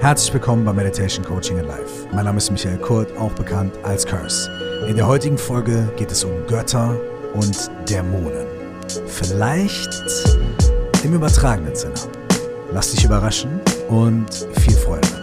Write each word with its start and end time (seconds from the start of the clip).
Herzlich 0.00 0.32
willkommen 0.32 0.64
bei 0.64 0.72
Meditation 0.72 1.22
Coaching 1.22 1.58
in 1.58 1.66
Life. 1.66 2.08
Mein 2.10 2.24
Name 2.24 2.38
ist 2.38 2.50
Michael 2.50 2.78
Kurt, 2.78 3.14
auch 3.18 3.32
bekannt 3.32 3.74
als 3.82 4.06
Curse. 4.06 4.50
In 4.88 4.96
der 4.96 5.06
heutigen 5.06 5.36
Folge 5.36 5.92
geht 5.98 6.10
es 6.10 6.24
um 6.24 6.46
Götter 6.46 6.98
und 7.34 7.70
Dämonen. 7.86 8.46
Vielleicht 9.06 9.90
im 11.04 11.12
übertragenen 11.12 11.74
Sinne. 11.74 11.92
Lass 12.72 12.92
dich 12.92 13.04
überraschen 13.04 13.60
und 13.90 14.26
viel 14.58 14.72
Freude 14.72 15.19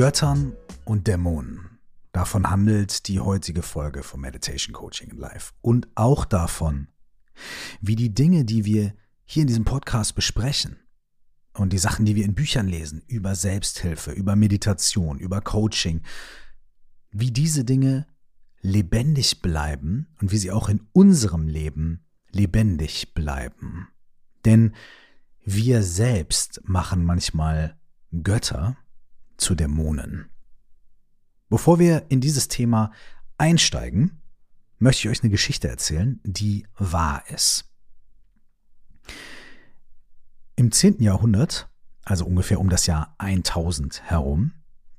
Göttern 0.00 0.54
und 0.86 1.08
Dämonen. 1.08 1.78
Davon 2.12 2.48
handelt 2.48 3.06
die 3.06 3.20
heutige 3.20 3.60
Folge 3.60 4.02
von 4.02 4.18
Meditation 4.18 4.72
Coaching 4.72 5.10
in 5.10 5.18
Life. 5.18 5.52
Und 5.60 5.88
auch 5.94 6.24
davon, 6.24 6.88
wie 7.82 7.96
die 7.96 8.14
Dinge, 8.14 8.46
die 8.46 8.64
wir 8.64 8.94
hier 9.26 9.42
in 9.42 9.46
diesem 9.46 9.66
Podcast 9.66 10.14
besprechen 10.14 10.78
und 11.52 11.74
die 11.74 11.78
Sachen, 11.78 12.06
die 12.06 12.16
wir 12.16 12.24
in 12.24 12.34
Büchern 12.34 12.66
lesen, 12.66 13.02
über 13.08 13.34
Selbsthilfe, 13.34 14.12
über 14.12 14.36
Meditation, 14.36 15.18
über 15.18 15.42
Coaching, 15.42 16.00
wie 17.10 17.30
diese 17.30 17.64
Dinge 17.64 18.06
lebendig 18.62 19.42
bleiben 19.42 20.06
und 20.18 20.32
wie 20.32 20.38
sie 20.38 20.50
auch 20.50 20.70
in 20.70 20.88
unserem 20.92 21.46
Leben 21.46 22.06
lebendig 22.30 23.12
bleiben. 23.12 23.88
Denn 24.46 24.74
wir 25.44 25.82
selbst 25.82 26.62
machen 26.64 27.04
manchmal 27.04 27.78
Götter, 28.22 28.78
zu 29.40 29.54
Dämonen. 29.54 30.30
Bevor 31.48 31.78
wir 31.78 32.06
in 32.10 32.20
dieses 32.20 32.48
Thema 32.48 32.92
einsteigen, 33.38 34.22
möchte 34.78 35.00
ich 35.00 35.10
euch 35.10 35.22
eine 35.22 35.30
Geschichte 35.30 35.68
erzählen, 35.68 36.20
die 36.22 36.66
wahr 36.78 37.24
ist. 37.28 37.64
Im 40.56 40.70
10. 40.70 41.02
Jahrhundert, 41.02 41.68
also 42.04 42.24
ungefähr 42.24 42.60
um 42.60 42.68
das 42.68 42.86
Jahr 42.86 43.14
1000 43.18 44.02
herum, 44.02 44.52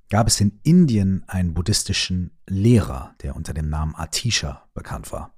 gab 0.09 0.27
es 0.27 0.41
in 0.41 0.59
Indien 0.63 1.23
einen 1.27 1.53
buddhistischen 1.53 2.37
Lehrer, 2.47 3.15
der 3.21 3.35
unter 3.35 3.53
dem 3.53 3.69
Namen 3.69 3.95
Atisha 3.95 4.67
bekannt 4.73 5.11
war. 5.11 5.33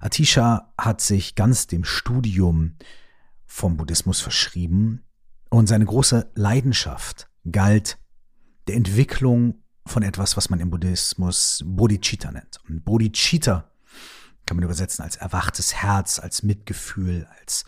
Atisha 0.00 0.72
hat 0.78 1.00
sich 1.00 1.34
ganz 1.34 1.66
dem 1.66 1.84
Studium 1.84 2.76
vom 3.46 3.76
Buddhismus 3.76 4.20
verschrieben 4.20 5.02
und 5.50 5.66
seine 5.66 5.86
große 5.86 6.30
Leidenschaft 6.34 7.28
galt 7.50 7.98
der 8.68 8.76
Entwicklung 8.76 9.62
von 9.86 10.02
etwas, 10.02 10.36
was 10.36 10.50
man 10.50 10.60
im 10.60 10.70
Buddhismus 10.70 11.62
Bodhicitta 11.66 12.32
nennt. 12.32 12.58
Und 12.68 12.84
Bodhicitta 12.84 13.70
kann 14.46 14.56
man 14.56 14.64
übersetzen 14.64 15.02
als 15.02 15.16
erwachtes 15.16 15.74
Herz, 15.74 16.18
als 16.18 16.42
Mitgefühl, 16.42 17.26
als 17.38 17.64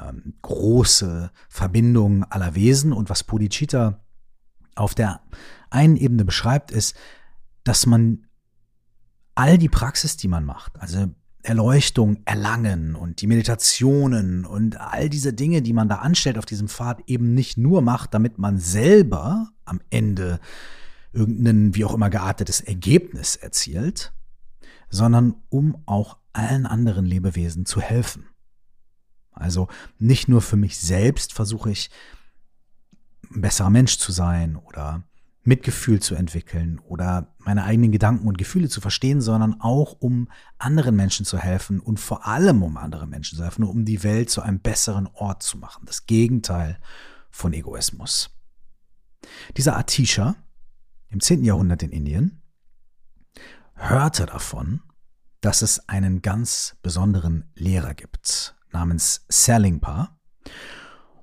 ähm, 0.00 0.34
große 0.42 1.30
Verbindung 1.48 2.24
aller 2.24 2.54
Wesen. 2.54 2.92
Und 2.92 3.10
was 3.10 3.24
Bodhicitta 3.24 4.04
auf 4.74 4.94
der 4.94 5.20
einen 5.70 5.96
Ebene 5.96 6.24
beschreibt, 6.24 6.70
ist, 6.70 6.96
dass 7.64 7.86
man 7.86 8.26
all 9.34 9.58
die 9.58 9.68
Praxis, 9.68 10.16
die 10.16 10.28
man 10.28 10.44
macht, 10.44 10.80
also 10.80 11.08
Erleuchtung 11.42 12.18
erlangen 12.24 12.94
und 12.94 13.20
die 13.20 13.26
Meditationen 13.26 14.44
und 14.44 14.78
all 14.80 15.08
diese 15.08 15.32
Dinge, 15.32 15.62
die 15.62 15.72
man 15.72 15.88
da 15.88 15.96
anstellt 15.96 16.36
auf 16.36 16.46
diesem 16.46 16.68
Pfad, 16.68 17.02
eben 17.06 17.34
nicht 17.34 17.56
nur 17.56 17.80
macht, 17.80 18.12
damit 18.12 18.38
man 18.38 18.58
selber 18.58 19.48
am 19.64 19.80
Ende 19.90 20.40
irgendein, 21.12 21.74
wie 21.74 21.84
auch 21.84 21.94
immer 21.94 22.10
geartetes 22.10 22.60
Ergebnis 22.60 23.36
erzielt, 23.36 24.12
sondern 24.90 25.36
um 25.48 25.82
auch 25.86 26.18
allen 26.32 26.66
anderen 26.66 27.06
Lebewesen 27.06 27.66
zu 27.66 27.80
helfen. 27.80 28.26
Also 29.32 29.68
nicht 29.98 30.28
nur 30.28 30.42
für 30.42 30.56
mich 30.56 30.78
selbst 30.78 31.32
versuche 31.32 31.70
ich, 31.70 31.90
ein 33.34 33.40
besserer 33.42 33.70
Mensch 33.70 33.98
zu 33.98 34.10
sein 34.10 34.56
oder 34.56 35.04
Mitgefühl 35.48 36.00
zu 36.00 36.14
entwickeln 36.14 36.78
oder 36.80 37.34
meine 37.38 37.64
eigenen 37.64 37.90
Gedanken 37.90 38.28
und 38.28 38.36
Gefühle 38.36 38.68
zu 38.68 38.80
verstehen, 38.80 39.20
sondern 39.22 39.60
auch 39.60 39.96
um 39.98 40.28
anderen 40.58 40.94
Menschen 40.94 41.24
zu 41.24 41.38
helfen 41.38 41.80
und 41.80 41.98
vor 41.98 42.26
allem 42.26 42.62
um 42.62 42.76
anderen 42.76 43.08
Menschen 43.08 43.38
zu 43.38 43.44
helfen, 43.44 43.64
um 43.64 43.84
die 43.84 44.02
Welt 44.02 44.28
zu 44.30 44.42
einem 44.42 44.60
besseren 44.60 45.08
Ort 45.14 45.42
zu 45.42 45.56
machen. 45.56 45.84
Das 45.86 46.06
Gegenteil 46.06 46.78
von 47.30 47.54
Egoismus. 47.54 48.30
Dieser 49.56 49.76
Atisha 49.76 50.36
im 51.08 51.20
10. 51.20 51.42
Jahrhundert 51.42 51.82
in 51.82 51.90
Indien 51.90 52.42
hörte 53.74 54.26
davon, 54.26 54.82
dass 55.40 55.62
es 55.62 55.88
einen 55.88 56.20
ganz 56.20 56.76
besonderen 56.82 57.50
Lehrer 57.54 57.94
gibt 57.94 58.54
namens 58.70 59.24
Serlingpa. 59.28 60.18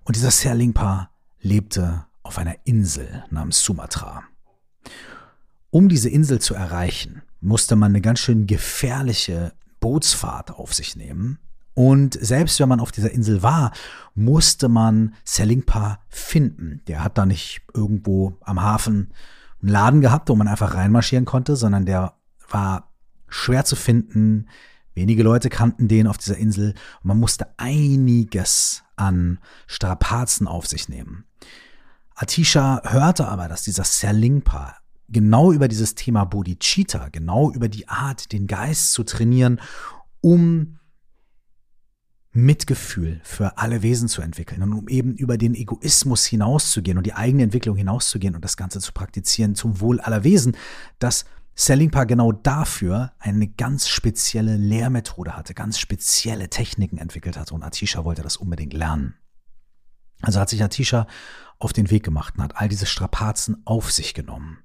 Und 0.03 0.15
dieser 0.15 0.31
Serlingpa 0.31 1.11
lebte 1.39 2.05
auf 2.25 2.37
einer 2.37 2.55
Insel 2.63 3.23
namens 3.29 3.63
Sumatra. 3.63 4.23
Um 5.69 5.89
diese 5.89 6.09
Insel 6.09 6.39
zu 6.39 6.53
erreichen, 6.55 7.21
musste 7.41 7.75
man 7.75 7.91
eine 7.91 8.01
ganz 8.01 8.19
schön 8.19 8.47
gefährliche 8.47 9.53
Bootsfahrt 9.79 10.51
auf 10.51 10.73
sich 10.73 10.95
nehmen. 10.95 11.39
Und 11.73 12.17
selbst 12.19 12.59
wenn 12.59 12.69
man 12.69 12.79
auf 12.79 12.91
dieser 12.91 13.11
Insel 13.11 13.43
war, 13.43 13.73
musste 14.13 14.69
man 14.69 15.13
Selingpa 15.25 15.99
finden. 16.07 16.81
Der 16.87 17.03
hat 17.03 17.17
da 17.17 17.25
nicht 17.25 17.61
irgendwo 17.73 18.37
am 18.41 18.61
Hafen 18.61 19.13
einen 19.61 19.71
Laden 19.71 20.01
gehabt, 20.01 20.29
wo 20.29 20.35
man 20.35 20.47
einfach 20.47 20.73
reinmarschieren 20.73 21.25
konnte, 21.25 21.55
sondern 21.55 21.85
der 21.85 22.13
war 22.49 22.93
schwer 23.27 23.65
zu 23.65 23.75
finden. 23.75 24.47
Wenige 24.93 25.23
Leute 25.23 25.49
kannten 25.49 25.89
den 25.89 26.07
auf 26.07 26.17
dieser 26.17 26.37
Insel 26.37 26.69
und 27.01 27.05
man 27.05 27.19
musste 27.19 27.47
einiges 27.57 28.83
an 28.95 29.39
Strapazen 29.67 30.47
auf 30.47 30.67
sich 30.67 30.87
nehmen. 30.87 31.25
Atisha 32.15 32.81
hörte 32.85 33.27
aber, 33.27 33.47
dass 33.47 33.63
dieser 33.63 33.83
Serlingpa 33.83 34.77
genau 35.09 35.51
über 35.51 35.67
dieses 35.67 35.95
Thema 35.95 36.23
Bodhicitta, 36.23 37.09
genau 37.09 37.51
über 37.51 37.67
die 37.67 37.87
Art, 37.87 38.31
den 38.31 38.47
Geist 38.47 38.93
zu 38.93 39.03
trainieren, 39.03 39.59
um 40.21 40.79
Mitgefühl 42.31 43.21
für 43.23 43.57
alle 43.57 43.81
Wesen 43.81 44.09
zu 44.09 44.21
entwickeln 44.21 44.61
und 44.61 44.73
um 44.73 44.87
eben 44.89 45.15
über 45.15 45.37
den 45.37 45.55
Egoismus 45.55 46.25
hinauszugehen 46.25 46.97
und 46.97 47.05
die 47.05 47.13
eigene 47.13 47.43
Entwicklung 47.43 47.77
hinauszugehen 47.77 48.35
und 48.35 48.43
das 48.43 48.57
Ganze 48.57 48.79
zu 48.79 48.91
praktizieren 48.91 49.55
zum 49.55 49.79
Wohl 49.79 50.01
aller 50.01 50.23
Wesen, 50.23 50.57
dass 50.99 51.25
Sellingpa 51.55 52.03
genau 52.03 52.33
dafür 52.33 53.13
eine 53.19 53.47
ganz 53.47 53.87
spezielle 53.87 54.57
Lehrmethode 54.57 55.37
hatte, 55.37 55.53
ganz 55.53 55.79
spezielle 55.79 56.49
Techniken 56.49 56.97
entwickelt 56.97 57.37
hatte 57.37 57.53
und 57.53 57.63
Atisha 57.63 58.03
wollte 58.03 58.21
das 58.21 58.35
unbedingt 58.35 58.73
lernen. 58.73 59.15
Also 60.21 60.39
hat 60.39 60.49
sich 60.49 60.61
Atisha 60.63 61.07
auf 61.59 61.73
den 61.73 61.89
Weg 61.89 62.03
gemacht 62.03 62.35
und 62.37 62.43
hat 62.43 62.57
all 62.57 62.69
diese 62.69 62.85
Strapazen 62.85 63.61
auf 63.65 63.91
sich 63.91 64.13
genommen. 64.13 64.59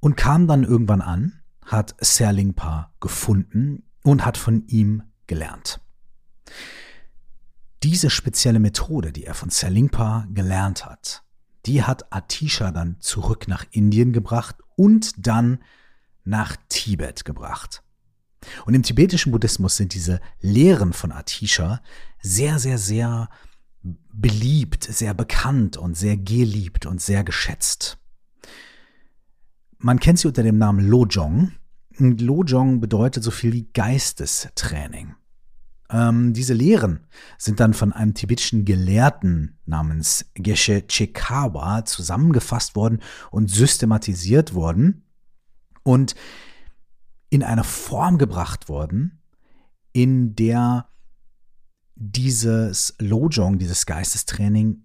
Und 0.00 0.16
kam 0.16 0.46
dann 0.46 0.64
irgendwann 0.64 1.00
an, 1.00 1.40
hat 1.64 1.94
Serlingpa 2.00 2.92
gefunden 3.00 3.84
und 4.02 4.24
hat 4.24 4.36
von 4.36 4.66
ihm 4.68 5.02
gelernt. 5.26 5.80
Diese 7.82 8.10
spezielle 8.10 8.58
Methode, 8.58 9.12
die 9.12 9.24
er 9.24 9.34
von 9.34 9.50
Serlingpa 9.50 10.26
gelernt 10.32 10.86
hat, 10.86 11.22
die 11.66 11.82
hat 11.82 12.12
Atisha 12.12 12.70
dann 12.70 13.00
zurück 13.00 13.46
nach 13.48 13.64
Indien 13.70 14.12
gebracht 14.12 14.56
und 14.76 15.26
dann 15.26 15.58
nach 16.24 16.56
Tibet 16.68 17.24
gebracht. 17.24 17.82
Und 18.64 18.74
im 18.74 18.82
tibetischen 18.82 19.32
Buddhismus 19.32 19.76
sind 19.76 19.94
diese 19.94 20.20
Lehren 20.40 20.92
von 20.92 21.12
Atisha 21.12 21.82
sehr, 22.20 22.58
sehr, 22.58 22.78
sehr 22.78 23.28
beliebt, 23.82 24.84
sehr 24.84 25.14
bekannt 25.14 25.76
und 25.76 25.96
sehr 25.96 26.16
geliebt 26.16 26.86
und 26.86 27.00
sehr 27.00 27.24
geschätzt. 27.24 27.98
Man 29.78 30.00
kennt 30.00 30.18
sie 30.18 30.28
unter 30.28 30.42
dem 30.42 30.58
Namen 30.58 30.86
Lojong. 30.86 31.52
Lojong 31.98 32.80
bedeutet 32.80 33.22
so 33.22 33.30
viel 33.30 33.52
wie 33.52 33.68
Geistestraining. 33.72 35.14
Ähm, 35.90 36.34
diese 36.34 36.52
Lehren 36.52 37.06
sind 37.38 37.60
dann 37.60 37.72
von 37.72 37.92
einem 37.92 38.14
tibetischen 38.14 38.64
Gelehrten 38.64 39.58
namens 39.64 40.30
Geshe 40.34 40.86
Chekawa 40.86 41.84
zusammengefasst 41.84 42.76
worden 42.76 43.00
und 43.30 43.50
systematisiert 43.50 44.54
worden 44.54 45.04
und 45.82 46.14
in 47.30 47.42
eine 47.42 47.64
Form 47.64 48.18
gebracht 48.18 48.68
worden, 48.68 49.22
in 49.92 50.34
der 50.34 50.88
dieses 51.98 52.94
Lojong, 52.98 53.58
dieses 53.58 53.86
Geistestraining 53.86 54.84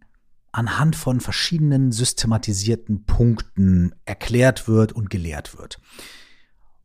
anhand 0.51 0.95
von 0.95 1.19
verschiedenen 1.19 1.91
systematisierten 1.91 3.05
Punkten 3.05 3.95
erklärt 4.05 4.67
wird 4.67 4.93
und 4.93 5.09
gelehrt 5.09 5.57
wird. 5.57 5.79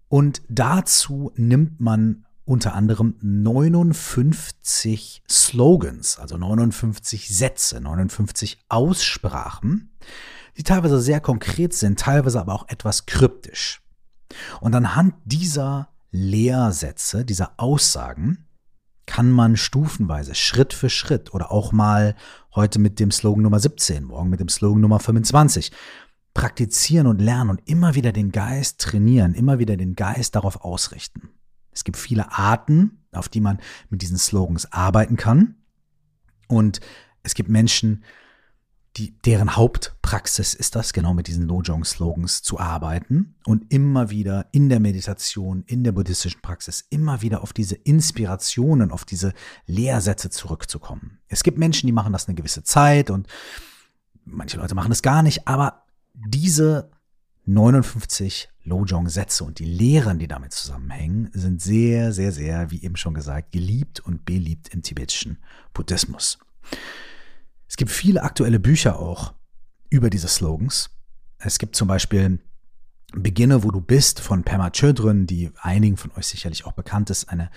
Und 0.08 0.42
dazu 0.48 1.32
nimmt 1.36 1.80
man 1.80 2.24
unter 2.44 2.74
anderem 2.74 3.16
59 3.20 5.22
Slogans, 5.30 6.18
also 6.18 6.38
59 6.38 7.28
Sätze, 7.28 7.80
59 7.80 8.58
Aussprachen, 8.70 9.90
die 10.56 10.62
teilweise 10.62 11.00
sehr 11.00 11.20
konkret 11.20 11.74
sind, 11.74 12.00
teilweise 12.00 12.40
aber 12.40 12.54
auch 12.54 12.68
etwas 12.68 13.04
kryptisch. 13.04 13.82
Und 14.60 14.74
anhand 14.74 15.14
dieser 15.26 15.90
Lehrsätze, 16.10 17.26
dieser 17.26 17.52
Aussagen, 17.58 18.47
kann 19.08 19.32
man 19.32 19.56
stufenweise, 19.56 20.34
Schritt 20.34 20.74
für 20.74 20.90
Schritt 20.90 21.32
oder 21.32 21.50
auch 21.50 21.72
mal 21.72 22.14
heute 22.54 22.78
mit 22.78 23.00
dem 23.00 23.10
Slogan 23.10 23.42
Nummer 23.42 23.58
17, 23.58 24.04
morgen 24.04 24.28
mit 24.28 24.38
dem 24.38 24.50
Slogan 24.50 24.82
Nummer 24.82 25.00
25, 25.00 25.72
praktizieren 26.34 27.06
und 27.06 27.18
lernen 27.18 27.50
und 27.50 27.62
immer 27.64 27.94
wieder 27.94 28.12
den 28.12 28.32
Geist 28.32 28.82
trainieren, 28.82 29.32
immer 29.32 29.58
wieder 29.58 29.78
den 29.78 29.94
Geist 29.94 30.36
darauf 30.36 30.62
ausrichten. 30.62 31.30
Es 31.72 31.84
gibt 31.84 31.96
viele 31.96 32.30
Arten, 32.32 33.02
auf 33.10 33.30
die 33.30 33.40
man 33.40 33.58
mit 33.88 34.02
diesen 34.02 34.18
Slogans 34.18 34.70
arbeiten 34.72 35.16
kann. 35.16 35.54
Und 36.46 36.80
es 37.22 37.34
gibt 37.34 37.48
Menschen, 37.48 38.04
die, 38.04 38.04
deren 39.24 39.56
Hauptpraxis 39.56 40.54
ist 40.54 40.74
das, 40.74 40.92
genau 40.92 41.14
mit 41.14 41.26
diesen 41.26 41.46
Lojong-Slogans 41.46 42.42
zu 42.42 42.58
arbeiten 42.58 43.36
und 43.44 43.72
immer 43.72 44.10
wieder 44.10 44.46
in 44.52 44.68
der 44.68 44.80
Meditation, 44.80 45.64
in 45.66 45.84
der 45.84 45.92
buddhistischen 45.92 46.40
Praxis, 46.40 46.84
immer 46.90 47.22
wieder 47.22 47.42
auf 47.42 47.52
diese 47.52 47.74
Inspirationen, 47.74 48.90
auf 48.90 49.04
diese 49.04 49.32
Lehrsätze 49.66 50.30
zurückzukommen. 50.30 51.18
Es 51.28 51.42
gibt 51.42 51.58
Menschen, 51.58 51.86
die 51.86 51.92
machen 51.92 52.12
das 52.12 52.28
eine 52.28 52.34
gewisse 52.34 52.62
Zeit 52.62 53.10
und 53.10 53.26
manche 54.24 54.56
Leute 54.56 54.74
machen 54.74 54.90
das 54.90 55.02
gar 55.02 55.22
nicht, 55.22 55.46
aber 55.46 55.84
diese 56.14 56.90
59 57.46 58.50
Lojong-Sätze 58.64 59.42
und 59.44 59.58
die 59.58 59.64
Lehren, 59.64 60.18
die 60.18 60.28
damit 60.28 60.52
zusammenhängen, 60.52 61.30
sind 61.32 61.62
sehr, 61.62 62.12
sehr, 62.12 62.32
sehr, 62.32 62.70
wie 62.70 62.82
eben 62.82 62.96
schon 62.96 63.14
gesagt, 63.14 63.52
geliebt 63.52 64.00
und 64.00 64.26
beliebt 64.26 64.68
im 64.74 64.82
tibetischen 64.82 65.38
Buddhismus. 65.72 66.38
Es 67.68 67.76
gibt 67.76 67.90
viele 67.90 68.22
aktuelle 68.22 68.58
Bücher 68.58 68.98
auch 68.98 69.34
über 69.90 70.10
diese 70.10 70.28
Slogans. 70.28 70.90
Es 71.38 71.58
gibt 71.58 71.76
zum 71.76 71.88
Beispiel 71.88 72.40
Beginne, 73.12 73.62
wo 73.62 73.70
du 73.70 73.80
bist 73.80 74.20
von 74.20 74.42
Pema 74.42 74.70
Chodron, 74.70 75.26
die 75.26 75.50
einigen 75.60 75.96
von 75.96 76.10
euch 76.12 76.26
sicherlich 76.26 76.66
auch 76.66 76.72
bekannt 76.72 77.10
ist, 77.10 77.28
eine 77.28 77.50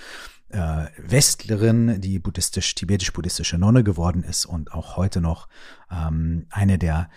äh, 0.49 0.85
Westlerin, 0.97 1.99
die 1.99 2.19
buddhistisch, 2.19 2.75
tibetisch-buddhistische 2.75 3.57
Nonne 3.57 3.83
geworden 3.83 4.23
ist 4.23 4.45
und 4.45 4.73
auch 4.73 4.97
heute 4.97 5.21
noch 5.21 5.47
ähm, 5.89 6.45
eine 6.49 6.77
der 6.77 7.09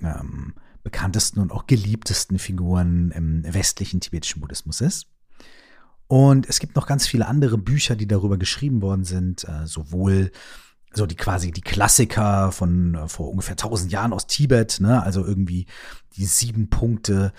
ähm, 0.00 0.54
bekanntesten 0.82 1.40
und 1.40 1.52
auch 1.52 1.66
geliebtesten 1.66 2.38
Figuren 2.38 3.10
im 3.10 3.42
westlichen 3.52 4.00
tibetischen 4.00 4.40
Buddhismus 4.40 4.80
ist. 4.80 5.06
Und 6.06 6.48
es 6.48 6.58
gibt 6.58 6.74
noch 6.76 6.86
ganz 6.86 7.06
viele 7.06 7.26
andere 7.26 7.58
Bücher, 7.58 7.94
die 7.94 8.06
darüber 8.06 8.38
geschrieben 8.38 8.80
worden 8.80 9.04
sind, 9.04 9.44
äh, 9.44 9.66
sowohl 9.66 10.30
so 10.92 11.06
die 11.06 11.16
quasi 11.16 11.50
die 11.50 11.60
Klassiker 11.60 12.52
von 12.52 12.94
äh, 12.94 13.08
vor 13.08 13.30
ungefähr 13.30 13.52
1000 13.52 13.92
Jahren 13.92 14.12
aus 14.12 14.26
Tibet, 14.26 14.80
ne? 14.80 15.02
also 15.02 15.24
irgendwie 15.24 15.66
die 16.16 16.26
sieben 16.26 16.70
Punkte, 16.70 17.32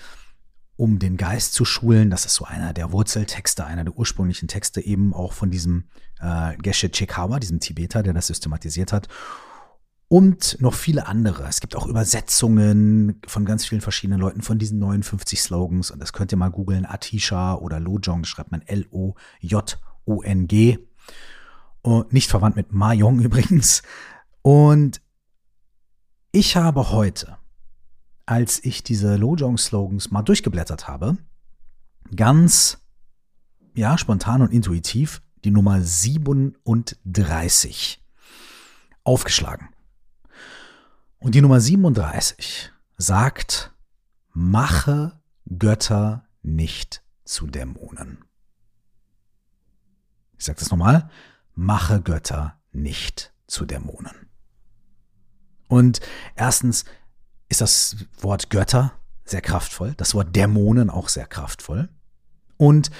um 0.76 0.98
den 0.98 1.16
Geist 1.16 1.52
zu 1.52 1.64
schulen. 1.64 2.10
Das 2.10 2.24
ist 2.24 2.34
so 2.34 2.44
einer 2.44 2.72
der 2.72 2.92
Wurzeltexte, 2.92 3.64
einer 3.66 3.84
der 3.84 3.96
ursprünglichen 3.96 4.48
Texte 4.48 4.80
eben 4.80 5.12
auch 5.12 5.32
von 5.32 5.50
diesem 5.50 5.84
äh, 6.20 6.56
Geshe 6.56 6.90
Chekawa, 6.90 7.38
diesem 7.38 7.60
Tibeter, 7.60 8.02
der 8.02 8.14
das 8.14 8.28
systematisiert 8.28 8.92
hat. 8.92 9.08
Und 10.08 10.56
noch 10.60 10.74
viele 10.74 11.06
andere. 11.06 11.46
Es 11.46 11.60
gibt 11.60 11.76
auch 11.76 11.86
Übersetzungen 11.86 13.20
von 13.28 13.44
ganz 13.44 13.64
vielen 13.64 13.80
verschiedenen 13.80 14.18
Leuten 14.18 14.42
von 14.42 14.58
diesen 14.58 14.80
59 14.80 15.40
Slogans. 15.40 15.92
Und 15.92 16.00
das 16.00 16.12
könnt 16.12 16.32
ihr 16.32 16.38
mal 16.38 16.50
googeln. 16.50 16.84
Atisha 16.84 17.54
oder 17.54 17.78
Lojong, 17.78 18.24
schreibt 18.24 18.50
man 18.50 18.62
L-O-J-O-N-G. 18.62 19.18
Und 21.82 22.12
nicht 22.12 22.30
verwandt 22.30 22.56
mit 22.56 22.72
Mahjong 22.72 23.20
übrigens. 23.20 23.82
Und 24.42 25.00
ich 26.32 26.56
habe 26.56 26.90
heute, 26.90 27.38
als 28.26 28.64
ich 28.64 28.82
diese 28.82 29.14
Lojong-Slogans 29.16 30.10
mal 30.10 30.22
durchgeblättert 30.22 30.88
habe, 30.88 31.16
ganz, 32.14 32.78
ja, 33.74 33.98
spontan 33.98 34.40
und 34.42 34.52
intuitiv 34.52 35.22
die 35.44 35.50
Nummer 35.50 35.82
37 35.82 38.02
aufgeschlagen. 39.04 39.68
Und 41.18 41.34
die 41.34 41.42
Nummer 41.42 41.60
37 41.60 42.72
sagt, 42.96 43.74
mache 44.32 45.20
Götter 45.58 46.24
nicht 46.42 47.02
zu 47.24 47.46
Dämonen. 47.46 48.24
Ich 50.38 50.46
sage 50.46 50.58
das 50.58 50.70
nochmal, 50.70 51.10
mache 51.60 52.00
Götter 52.00 52.58
nicht 52.72 53.34
zu 53.46 53.66
Dämonen. 53.66 54.30
Und 55.68 56.00
erstens 56.34 56.86
ist 57.50 57.60
das 57.60 57.96
Wort 58.18 58.48
Götter 58.48 58.92
sehr 59.26 59.42
kraftvoll, 59.42 59.92
das 59.98 60.14
Wort 60.14 60.34
Dämonen 60.34 60.88
auch 60.88 61.10
sehr 61.10 61.26
kraftvoll. 61.26 61.90
Und 62.56 62.90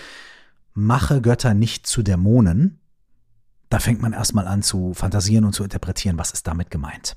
mache 0.75 1.23
Götter 1.23 1.55
nicht 1.55 1.87
zu 1.87 2.03
Dämonen, 2.03 2.81
da 3.71 3.79
fängt 3.79 4.03
man 4.03 4.13
erstmal 4.13 4.47
an 4.47 4.63
zu 4.63 4.93
fantasieren 4.93 5.47
und 5.47 5.55
zu 5.55 5.65
interpretieren, 5.65 6.19
was 6.19 6.31
ist 6.31 6.47
damit 6.47 6.71
gemeint. 6.71 7.17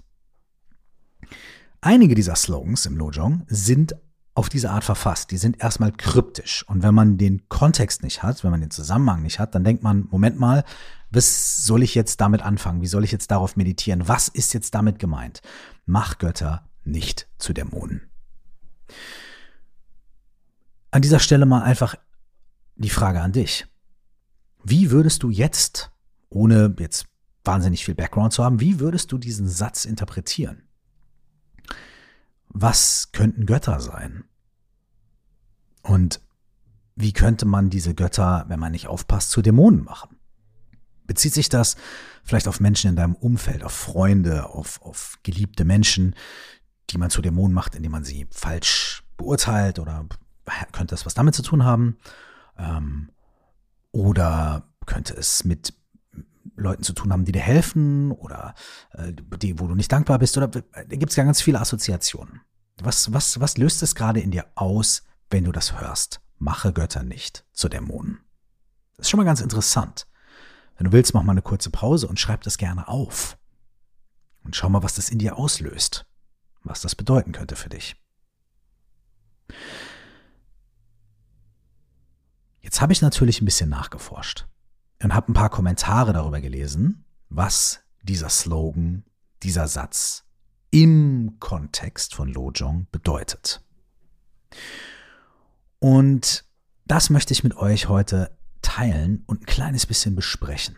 Einige 1.81 2.16
dieser 2.16 2.36
Slogans 2.36 2.86
im 2.86 2.95
Lojong 2.95 3.44
sind 3.48 3.95
auf 4.36 4.50
diese 4.50 4.72
Art 4.72 4.84
verfasst. 4.84 5.31
Die 5.31 5.38
sind 5.38 5.62
erstmal 5.62 5.92
kryptisch. 5.92 6.63
Und 6.68 6.84
wenn 6.84 6.95
man 6.95 7.18
den 7.18 7.48
Kontext 7.50 8.01
nicht 8.01 8.24
hat, 8.24 8.44
wenn 8.44 8.51
man 8.51 8.62
den 8.62 8.72
Zusammenhang 8.72 9.22
nicht 9.22 9.40
hat, 9.40 9.54
dann 9.54 9.63
denkt 9.63 9.84
man, 9.84 10.07
Moment 10.10 10.40
mal, 10.40 10.63
was 11.13 11.65
soll 11.65 11.83
ich 11.83 11.94
jetzt 11.95 12.19
damit 12.21 12.42
anfangen? 12.42 12.81
Wie 12.81 12.88
soll 12.88 13.04
ich 13.04 13.12
jetzt 13.12 13.30
darauf 13.30 13.56
meditieren? 13.56 14.07
Was 14.07 14.27
ist 14.27 14.54
jetzt 14.54 14.74
damit 14.74 14.98
gemeint? 14.98 15.42
Mach 15.86 16.18
Götter 16.18 16.68
nicht 16.83 17.27
zu 17.38 17.54
Dämonen. 17.54 18.10
An 20.92 21.01
dieser 21.01 21.19
Stelle 21.19 21.45
mal 21.45 21.62
einfach 21.62 21.95
die 22.75 22.89
Frage 22.89 23.21
an 23.21 23.31
dich. 23.31 23.68
Wie 24.63 24.92
würdest 24.92 25.24
du 25.24 25.30
jetzt, 25.30 25.92
ohne 26.30 26.75
jetzt 26.80 27.06
wahnsinnig 27.44 27.86
viel 27.86 27.95
Background 27.95 28.33
zu 28.33 28.44
haben, 28.44 28.59
wie 28.59 28.80
würdest 28.80 29.12
du 29.12 29.18
diesen 29.18 29.48
Satz 29.48 29.86
interpretieren? 29.86 30.63
Was 32.48 33.12
könnten 33.12 33.45
Götter 33.45 33.80
sein? 33.80 34.24
Und 35.81 36.21
wie 36.95 37.13
könnte 37.13 37.45
man 37.45 37.69
diese 37.69 37.94
Götter, 37.94 38.45
wenn 38.48 38.59
man 38.59 38.71
nicht 38.71 38.88
aufpasst, 38.88 39.31
zu 39.31 39.42
Dämonen 39.42 39.83
machen? 39.83 40.18
Bezieht 41.05 41.33
sich 41.33 41.50
das 41.50 41.75
vielleicht 42.23 42.47
auf 42.47 42.59
Menschen 42.59 42.89
in 42.89 42.95
deinem 42.95 43.15
Umfeld, 43.15 43.63
auf 43.63 43.73
Freunde, 43.73 44.50
auf, 44.50 44.81
auf 44.81 45.19
geliebte 45.23 45.65
Menschen, 45.65 46.15
die 46.89 46.97
man 46.97 47.09
zu 47.09 47.21
Dämonen 47.21 47.53
macht, 47.53 47.75
indem 47.75 47.91
man 47.91 48.03
sie 48.03 48.27
falsch 48.31 49.04
beurteilt 49.18 49.80
oder 49.80 50.06
könnte 50.71 50.94
das 50.94 51.06
was 51.06 51.13
damit 51.13 51.35
zu 51.35 51.42
tun 51.42 51.63
haben? 51.63 51.97
Ähm, 52.57 53.11
oder 53.92 54.69
könnte 54.85 55.13
es 55.13 55.44
mit 55.44 55.73
Leuten 56.56 56.83
zu 56.83 56.94
tun 56.94 57.11
haben, 57.11 57.25
die 57.25 57.31
dir 57.31 57.42
helfen 57.42 58.11
oder 58.11 58.54
äh, 58.92 59.13
die, 59.13 59.59
wo 59.59 59.68
du 59.68 59.75
nicht 59.75 59.92
dankbar 59.92 60.19
bist? 60.19 60.37
Oder 60.37 60.47
da 60.47 60.63
gibt 60.83 61.11
es 61.11 61.16
ganz 61.16 61.42
viele 61.42 61.59
Assoziationen. 61.59 62.42
Was, 62.81 63.13
was, 63.13 63.39
was 63.39 63.57
löst 63.57 63.83
es 63.83 63.95
gerade 63.95 64.19
in 64.19 64.31
dir 64.31 64.45
aus, 64.56 65.04
wenn 65.30 65.45
du 65.45 65.51
das 65.51 65.80
hörst? 65.80 66.21
Mache 66.37 66.73
Götter 66.73 67.04
nicht 67.04 67.45
zu 67.54 67.69
Dämonen. 67.69 68.19
Das 68.97 69.07
ist 69.07 69.09
schon 69.09 69.19
mal 69.19 69.25
ganz 69.25 69.42
interessant. 69.42 70.07
Wenn 70.75 70.85
du 70.85 70.92
willst, 70.92 71.13
mach 71.13 71.23
mal 71.23 71.31
eine 71.31 71.42
kurze 71.42 71.69
Pause 71.69 72.07
und 72.07 72.19
schreib 72.19 72.42
das 72.42 72.57
gerne 72.57 72.87
auf. 72.87 73.37
Und 74.44 74.56
schau 74.56 74.69
mal, 74.69 74.83
was 74.83 74.95
das 74.95 75.09
in 75.09 75.19
dir 75.19 75.37
auslöst. 75.37 76.06
Was 76.63 76.81
das 76.81 76.95
bedeuten 76.95 77.31
könnte 77.31 77.56
für 77.56 77.69
dich. 77.69 77.95
Jetzt 82.61 82.81
habe 82.81 82.94
ich 82.94 83.01
natürlich 83.01 83.42
ein 83.42 83.45
bisschen 83.45 83.69
nachgeforscht 83.69 84.47
und 85.01 85.13
habe 85.13 85.31
ein 85.31 85.35
paar 85.35 85.49
Kommentare 85.49 86.13
darüber 86.13 86.39
gelesen, 86.39 87.06
was 87.30 87.81
dieser 88.03 88.30
Slogan, 88.30 89.03
dieser 89.44 89.68
Satz 89.68 90.23
im 90.71 91.37
Kontext 91.39 92.15
von 92.15 92.30
Lojong 92.30 92.87
bedeutet. 92.92 93.61
Und 95.80 96.45
das 96.85 97.09
möchte 97.09 97.33
ich 97.33 97.44
mit 97.44 97.56
euch 97.56 97.89
heute 97.89 98.35
teilen 98.63 99.23
und 99.27 99.41
ein 99.41 99.45
kleines 99.45 99.85
bisschen 99.85 100.15
besprechen. 100.15 100.77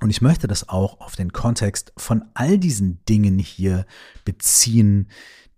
Und 0.00 0.10
ich 0.10 0.20
möchte 0.20 0.46
das 0.46 0.68
auch 0.68 1.00
auf 1.00 1.16
den 1.16 1.32
Kontext 1.32 1.92
von 1.96 2.24
all 2.34 2.58
diesen 2.58 3.04
Dingen 3.06 3.38
hier 3.38 3.86
beziehen, 4.24 5.08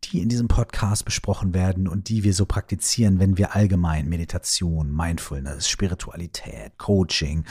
die 0.04 0.20
in 0.20 0.28
diesem 0.28 0.48
Podcast 0.48 1.04
besprochen 1.04 1.52
werden 1.52 1.86
und 1.86 2.08
die 2.08 2.24
wir 2.24 2.32
so 2.32 2.46
praktizieren, 2.46 3.18
wenn 3.18 3.36
wir 3.36 3.54
allgemein 3.54 4.08
Meditation, 4.08 4.94
Mindfulness, 4.94 5.68
Spiritualität, 5.68 6.78
Coaching, 6.78 7.44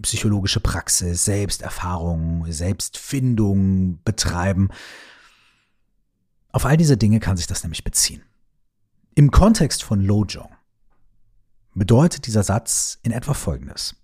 psychologische 0.00 0.60
Praxis, 0.60 1.24
Selbsterfahrung, 1.24 2.50
Selbstfindung 2.50 4.02
betreiben. 4.02 4.68
Auf 6.52 6.64
all 6.64 6.78
diese 6.78 6.96
Dinge 6.96 7.20
kann 7.20 7.36
sich 7.36 7.46
das 7.46 7.62
nämlich 7.62 7.84
beziehen. 7.84 8.22
Im 9.14 9.30
Kontext 9.30 9.82
von 9.82 10.00
Lojong 10.00 10.48
bedeutet 11.78 12.26
dieser 12.26 12.42
Satz 12.42 12.98
in 13.02 13.12
etwa 13.12 13.34
Folgendes. 13.34 13.96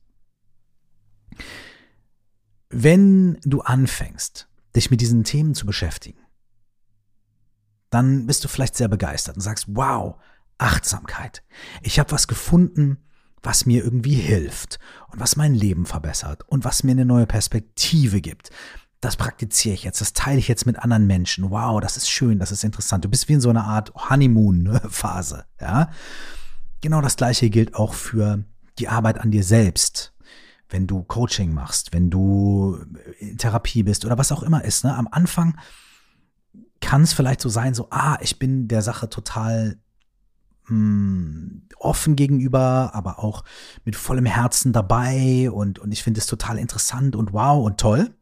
Wenn 2.71 3.39
du 3.45 3.61
anfängst, 3.61 4.49
dich 4.75 4.91
mit 4.91 5.01
diesen 5.01 5.25
Themen 5.25 5.55
zu 5.55 5.67
beschäftigen, 5.67 6.19
dann 7.91 8.27
bist 8.27 8.43
du 8.43 8.49
vielleicht 8.49 8.77
sehr 8.77 8.89
begeistert 8.89 9.37
und 9.37 9.43
sagst, 9.43 9.67
wow, 9.69 10.17
Achtsamkeit. 10.59 11.45
Ich 11.83 11.99
habe 11.99 12.11
was 12.11 12.27
gefunden, 12.27 12.99
was 13.43 13.67
mir 13.67 13.85
irgendwie 13.85 14.15
hilft 14.15 14.79
und 15.13 15.21
was 15.21 15.37
mein 15.37 15.55
Leben 15.55 15.87
verbessert 15.87 16.43
und 16.49 16.65
was 16.65 16.83
mir 16.83 16.93
eine 16.93 17.05
neue 17.05 17.27
Perspektive 17.27 18.21
gibt. 18.21 18.51
Das 19.01 19.17
praktiziere 19.17 19.75
ich 19.75 19.85
jetzt, 19.85 20.01
das 20.01 20.15
teile 20.15 20.39
ich 20.39 20.49
jetzt 20.49 20.65
mit 20.65 20.79
anderen 20.79 21.07
Menschen. 21.07 21.51
Wow, 21.51 21.81
das 21.81 21.97
ist 21.97 22.09
schön, 22.09 22.39
das 22.39 22.51
ist 22.51 22.65
interessant. 22.65 23.05
Du 23.05 23.09
bist 23.09 23.29
wie 23.29 23.35
in 23.35 23.41
so 23.41 23.51
einer 23.51 23.65
Art 23.65 23.93
Honeymoon-Phase, 23.95 25.45
ja. 25.61 25.91
Genau 26.85 27.01
das 27.01 27.17
gleiche 27.17 27.49
gilt 27.49 27.77
auch 27.77 27.95
für 27.95 28.45
die 28.79 28.89
Arbeit 28.89 29.19
an 29.19 29.31
dir 29.31 29.43
selbst. 29.43 30.13
Wenn 30.69 30.87
du 30.87 31.03
Coaching 31.03 31.55
machst, 31.55 31.95
wenn 31.95 32.11
du 32.11 32.77
in 33.19 33.39
Therapie 33.39 33.83
bist 33.85 34.05
oder 34.05 34.19
was 34.19 34.31
auch 34.33 34.43
immer 34.43 34.63
ist, 34.63 34.85
ne? 34.85 34.95
Am 34.95 35.09
Anfang 35.11 35.59
kann 36.83 37.01
es 37.01 37.15
vielleicht 37.15 37.41
so 37.41 37.49
sein, 37.49 37.73
so, 37.73 37.89
ah, 37.89 38.19
ich 38.21 38.39
bin 38.39 38.69
der 38.69 38.83
Sache 38.83 39.09
total 39.09 39.79
hm, 40.67 41.69
offen 41.79 42.17
gegenüber, 42.17 42.91
aber 42.93 43.19
auch 43.19 43.45
mit 43.87 43.97
vollem 43.97 44.27
Herzen 44.27 44.75
dabei 44.75 45.51
und, 45.51 45.79
und 45.79 45.91
ich 45.91 46.03
finde 46.03 46.21
es 46.21 46.27
total 46.27 46.59
interessant 46.59 47.17
und 47.17 47.33
wow 47.33 47.65
und 47.65 47.81
toll. 47.81 48.15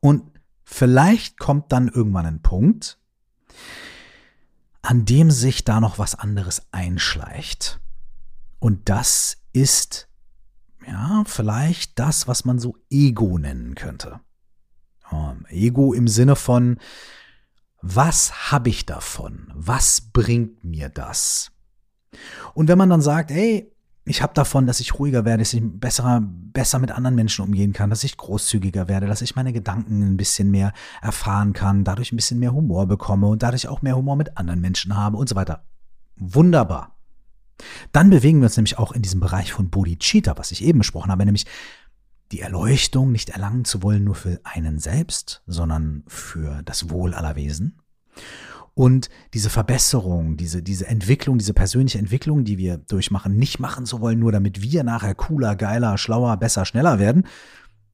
Und 0.00 0.24
vielleicht 0.64 1.38
kommt 1.38 1.70
dann 1.70 1.86
irgendwann 1.86 2.26
ein 2.26 2.42
Punkt, 2.42 2.98
an 4.82 5.04
dem 5.04 5.30
sich 5.30 5.64
da 5.64 5.80
noch 5.80 5.98
was 5.98 6.14
anderes 6.14 6.62
einschleicht. 6.72 7.80
Und 8.58 8.88
das 8.88 9.38
ist, 9.52 10.08
ja, 10.86 11.22
vielleicht 11.26 11.98
das, 11.98 12.28
was 12.28 12.44
man 12.44 12.58
so 12.58 12.76
Ego 12.90 13.38
nennen 13.38 13.74
könnte. 13.74 14.20
Ego 15.48 15.92
im 15.92 16.08
Sinne 16.08 16.36
von, 16.36 16.78
was 17.80 18.50
habe 18.50 18.70
ich 18.70 18.86
davon? 18.86 19.52
Was 19.54 20.00
bringt 20.00 20.64
mir 20.64 20.88
das? 20.88 21.52
Und 22.54 22.68
wenn 22.68 22.78
man 22.78 22.90
dann 22.90 23.02
sagt, 23.02 23.30
hey, 23.30 23.71
ich 24.04 24.20
habe 24.20 24.34
davon, 24.34 24.66
dass 24.66 24.80
ich 24.80 24.98
ruhiger 24.98 25.24
werde, 25.24 25.42
dass 25.42 25.54
ich 25.54 25.62
besser, 25.62 26.20
besser 26.22 26.80
mit 26.80 26.90
anderen 26.90 27.14
Menschen 27.14 27.44
umgehen 27.44 27.72
kann, 27.72 27.90
dass 27.90 28.02
ich 28.02 28.16
großzügiger 28.16 28.88
werde, 28.88 29.06
dass 29.06 29.22
ich 29.22 29.36
meine 29.36 29.52
Gedanken 29.52 30.02
ein 30.02 30.16
bisschen 30.16 30.50
mehr 30.50 30.72
erfahren 31.00 31.52
kann, 31.52 31.84
dadurch 31.84 32.10
ein 32.12 32.16
bisschen 32.16 32.40
mehr 32.40 32.52
Humor 32.52 32.86
bekomme 32.86 33.28
und 33.28 33.42
dadurch 33.42 33.68
auch 33.68 33.82
mehr 33.82 33.96
Humor 33.96 34.16
mit 34.16 34.36
anderen 34.36 34.60
Menschen 34.60 34.96
habe 34.96 35.16
und 35.16 35.28
so 35.28 35.36
weiter. 35.36 35.64
Wunderbar. 36.16 36.96
Dann 37.92 38.10
bewegen 38.10 38.40
wir 38.40 38.46
uns 38.46 38.56
nämlich 38.56 38.78
auch 38.78 38.90
in 38.90 39.02
diesem 39.02 39.20
Bereich 39.20 39.52
von 39.52 39.70
Bodhicitta, 39.70 40.36
was 40.36 40.50
ich 40.50 40.64
eben 40.64 40.80
besprochen 40.80 41.12
habe, 41.12 41.24
nämlich 41.24 41.46
die 42.32 42.40
Erleuchtung 42.40 43.12
nicht 43.12 43.30
erlangen 43.30 43.64
zu 43.64 43.82
wollen 43.82 44.02
nur 44.02 44.14
für 44.14 44.40
einen 44.42 44.78
selbst, 44.78 45.42
sondern 45.46 46.02
für 46.08 46.62
das 46.64 46.90
Wohl 46.90 47.14
aller 47.14 47.36
Wesen. 47.36 47.78
Und 48.74 49.10
diese 49.34 49.50
Verbesserung, 49.50 50.36
diese, 50.36 50.62
diese 50.62 50.86
Entwicklung, 50.86 51.36
diese 51.36 51.52
persönliche 51.52 51.98
Entwicklung, 51.98 52.44
die 52.44 52.56
wir 52.56 52.78
durchmachen, 52.78 53.36
nicht 53.36 53.58
machen 53.58 53.84
zu 53.84 54.00
wollen, 54.00 54.18
nur 54.18 54.32
damit 54.32 54.62
wir 54.62 54.82
nachher 54.82 55.14
cooler, 55.14 55.56
geiler, 55.56 55.98
schlauer, 55.98 56.38
besser, 56.38 56.64
schneller 56.64 56.98
werden, 56.98 57.26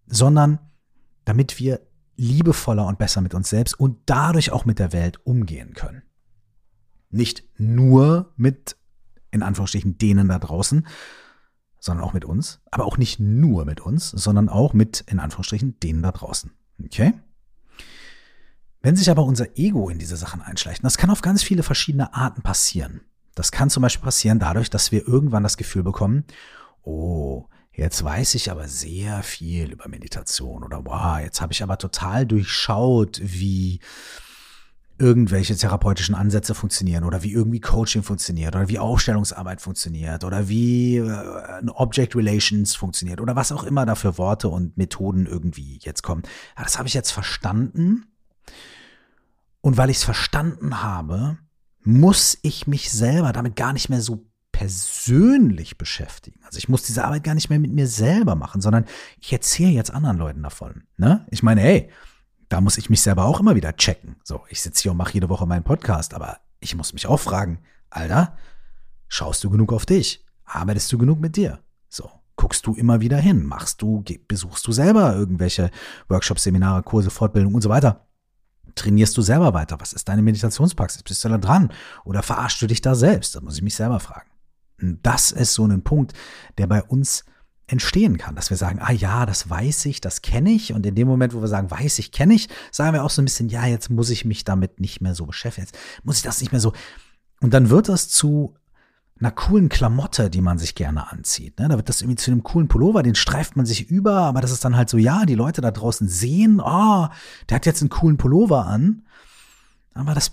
sondern 0.07 0.61
damit 1.25 1.59
wir 1.59 1.81
liebevoller 2.17 2.87
und 2.87 2.99
besser 2.99 3.21
mit 3.21 3.35
uns 3.35 3.49
selbst 3.49 3.79
und 3.79 3.99
dadurch 4.07 4.53
auch 4.53 4.65
mit 4.65 4.79
der 4.79 4.93
Welt 4.93 5.25
umgehen 5.25 5.75
können. 5.75 6.03
Nicht 7.11 7.45
nur 7.57 8.33
mit, 8.37 8.77
in 9.31 9.43
Anführungsstrichen, 9.43 9.99
denen 9.99 10.29
da 10.29 10.39
draußen, 10.39 10.87
sondern 11.81 12.05
auch 12.05 12.13
mit 12.13 12.25
uns, 12.25 12.61
aber 12.71 12.85
auch 12.85 12.99
nicht 12.99 13.21
nur 13.21 13.65
mit 13.65 13.81
uns, 13.81 14.11
sondern 14.11 14.49
auch 14.49 14.75
mit, 14.75 15.05
in 15.09 15.19
Anführungsstrichen, 15.21 15.79
denen 15.81 16.03
da 16.03 16.13
draußen. 16.13 16.51
Okay? 16.85 17.15
Wenn 18.81 18.97
sich 18.97 19.11
aber 19.11 19.25
unser 19.25 19.57
Ego 19.57 19.89
in 19.89 19.99
diese 19.99 20.17
Sachen 20.17 20.41
einschleicht, 20.41 20.85
das 20.85 20.99
kann 20.99 21.11
auf 21.11 21.23
ganz 21.23 21.43
viele 21.43 21.63
verschiedene 21.63 22.15
Arten 22.15 22.43
passieren. 22.43 23.01
Das 23.35 23.53
kann 23.53 23.71
zum 23.71 23.83
Beispiel 23.83 24.05
passieren 24.05 24.39
dadurch, 24.39 24.71
dass 24.71 24.93
wir 24.93 25.07
irgendwann 25.07 25.43
das 25.43 25.57
Gefühl 25.57 25.83
bekommen, 25.83 26.25
oh, 26.83 27.47
jetzt 27.73 28.03
weiß 28.03 28.35
ich 28.35 28.51
aber 28.51 28.67
sehr 28.69 29.23
viel 29.23 29.73
über 29.73 29.89
Meditation 29.89 30.65
oder 30.65 30.85
wow, 30.85 31.19
jetzt 31.21 31.41
habe 31.41 31.53
ich 31.53 31.63
aber 31.63 31.79
total 31.79 32.27
durchschaut, 32.27 33.21
wie 33.23 33.81
irgendwelche 34.99 35.57
therapeutischen 35.57 36.15
Ansätze 36.15 36.55
funktionieren 36.55 37.05
oder 37.05 37.23
wie 37.23 37.33
irgendwie 37.33 37.61
Coaching 37.61 38.03
funktioniert 38.03 38.57
oder 38.57 38.69
wie 38.69 38.81
Aufstellungsarbeit 38.81 39.61
funktioniert 39.61 40.25
oder 40.25 40.49
wie 40.49 40.97
äh, 40.97 41.63
Object 41.75 42.17
Relations 42.17 42.75
funktioniert 42.75 43.21
oder 43.21 43.37
was 43.37 43.53
auch 43.53 43.63
immer 43.63 43.87
da 43.87 43.95
für 43.95 44.19
Worte 44.19 44.49
und 44.49 44.77
Methoden 44.77 45.27
irgendwie 45.27 45.79
jetzt 45.83 46.03
kommen. 46.03 46.23
Ja, 46.57 46.65
das 46.65 46.79
habe 46.79 46.89
ich 46.89 46.95
jetzt 46.95 47.13
verstanden. 47.13 48.07
Und 49.61 49.77
weil 49.77 49.91
ich 49.91 49.99
es 49.99 50.05
verstanden 50.05 50.83
habe, 50.83 51.39
muss 51.83 52.39
ich 52.43 52.67
mich 52.67 52.91
selber 52.91 53.33
damit 53.33 53.57
gar 53.57 53.73
nicht 53.73 53.89
mehr 53.89 54.01
so 54.01 54.27
persönlich 54.53 55.79
beschäftigen. 55.79 56.41
Also 56.45 56.59
ich 56.59 56.69
muss 56.69 56.83
diese 56.83 57.05
Arbeit 57.05 57.23
gar 57.23 57.35
nicht 57.35 57.49
mehr 57.49 57.61
mit 57.61 57.73
mir 57.73 57.87
selber 57.87 58.35
machen, 58.35 58.61
sondern 58.61 58.87
ich 59.21 59.33
erzähle 59.33 59.71
jetzt 59.71 59.93
anderen 59.93 60.19
Leuten 60.19 60.43
davon. 60.43 60.83
Ne? 60.97 61.27
Ich 61.31 61.43
meine, 61.43 61.61
hey, 61.61 61.91
da 62.49 62.61
muss 62.61 62.79
ich 62.79 62.91
mich 62.91 63.01
selber 63.01 63.25
auch 63.25 63.41
immer 63.41 63.55
wieder 63.55 63.77
checken. 63.77 64.17
So, 64.25 64.43
ich 64.49 64.61
sitze 64.61 64.83
hier 64.83 64.91
und 64.91 64.97
mache 64.97 65.15
jede 65.15 65.29
Woche 65.29 65.47
meinen 65.47 65.65
Podcast, 65.65 66.13
aber 66.15 66.39
ich 66.61 66.75
muss 66.75 66.93
mich 66.93 67.07
auch 67.07 67.21
fragen, 67.21 67.61
Alter, 67.91 68.37
schaust 69.07 69.45
du 69.45 69.51
genug 69.51 69.73
auf 69.73 69.87
dich? 69.87 70.27
Arbeitest 70.45 70.91
du 70.93 70.99
genug 70.99 71.21
mit 71.21 71.37
dir? 71.37 71.61
So, 71.89 72.11
guckst 72.37 72.67
du 72.67 72.75
immer 72.75 73.01
wieder 73.01 73.19
hin? 73.19 73.45
Machst 73.45 73.81
du, 73.83 74.03
besuchst 74.27 74.67
du 74.67 74.73
selber 74.73 75.15
irgendwelche 75.15 75.71
Workshops, 76.09 76.43
Seminare, 76.43 76.83
Kurse, 76.83 77.11
Fortbildung 77.11 77.55
und 77.55 77.63
so 77.63 77.69
weiter? 77.69 78.08
Trainierst 78.75 79.17
du 79.17 79.23
selber 79.23 79.55
weiter? 79.55 79.81
Was 79.81 79.93
ist 79.93 80.09
deine 80.09 80.23
Meditationspraxis? 80.23 81.03
Bist 81.03 81.25
du 81.25 81.29
da 81.29 81.39
dran? 81.39 81.73
Oder 82.05 82.23
verarschst 82.23 82.63
du 82.63 82.67
dich 82.67 82.81
da 82.81 82.95
selbst? 82.95 83.35
Das 83.35 83.43
muss 83.43 83.57
ich 83.57 83.63
mich 83.63 83.75
selber 83.75 84.01
fragen. 84.01 84.31
Und 84.81 84.99
das 85.03 85.33
ist 85.33 85.55
so 85.55 85.67
ein 85.67 85.83
Punkt, 85.83 86.13
der 86.57 86.67
bei 86.67 86.83
uns 86.83 87.25
entstehen 87.67 88.17
kann, 88.17 88.35
dass 88.35 88.51
wir 88.51 88.57
sagen, 88.57 88.79
ah 88.81 88.93
ja, 88.93 89.27
das 89.27 89.51
weiß 89.51 89.85
ich, 89.87 90.01
das 90.01 90.23
kenne 90.23 90.51
ich. 90.51 90.73
Und 90.73 90.87
in 90.87 90.95
dem 90.95 91.07
Moment, 91.07 91.35
wo 91.35 91.41
wir 91.41 91.49
sagen, 91.49 91.71
weiß 91.71 91.99
ich, 91.99 92.13
kenne 92.13 92.35
ich, 92.35 92.49
sagen 92.73 92.95
wir 92.95 93.05
auch 93.05 93.11
so 93.11 93.21
ein 93.21 93.27
bisschen, 93.27 93.51
ja, 93.51 93.67
jetzt 93.67 93.91
muss 93.91 94.11
ich 94.11 94.25
mich 94.25 94.45
damit 94.45 94.81
nicht 94.81 95.01
mehr 95.01 95.15
so 95.15 95.27
beschäftigen. 95.27 95.67
Jetzt 95.67 95.77
muss 96.05 96.17
ich 96.17 96.23
das 96.23 96.41
nicht 96.41 96.53
mehr 96.53 96.61
so. 96.61 96.73
Und 97.41 97.53
dann 97.55 97.69
wird 97.69 97.89
das 97.89 98.09
zu 98.09 98.55
einer 99.21 99.31
coolen 99.31 99.69
Klamotte, 99.69 100.31
die 100.31 100.41
man 100.41 100.59
sich 100.59 100.75
gerne 100.75 101.11
anzieht. 101.11 101.59
Ne? 101.59 101.69
Da 101.69 101.77
wird 101.77 101.89
das 101.89 102.03
irgendwie 102.03 102.17
zu 102.17 102.31
einem 102.31 102.43
coolen 102.43 102.69
Pullover, 102.69 103.03
den 103.03 103.15
streift 103.15 103.57
man 103.57 103.67
sich 103.67 103.91
über, 103.91 104.21
aber 104.21 104.41
das 104.41 104.53
ist 104.53 104.65
dann 104.65 104.77
halt 104.77 104.89
so, 104.89 104.97
ja, 104.97 105.27
die 105.27 105.35
Leute 105.35 105.61
da 105.61 105.71
draußen 105.71 106.09
sehen, 106.09 106.61
oh, 106.61 107.09
der 107.49 107.57
hat 107.57 107.67
jetzt 107.67 107.83
einen 107.83 107.91
coolen 107.91 108.17
Pullover 108.17 108.67
an. 108.67 109.03
Aber 109.95 110.15
das 110.15 110.33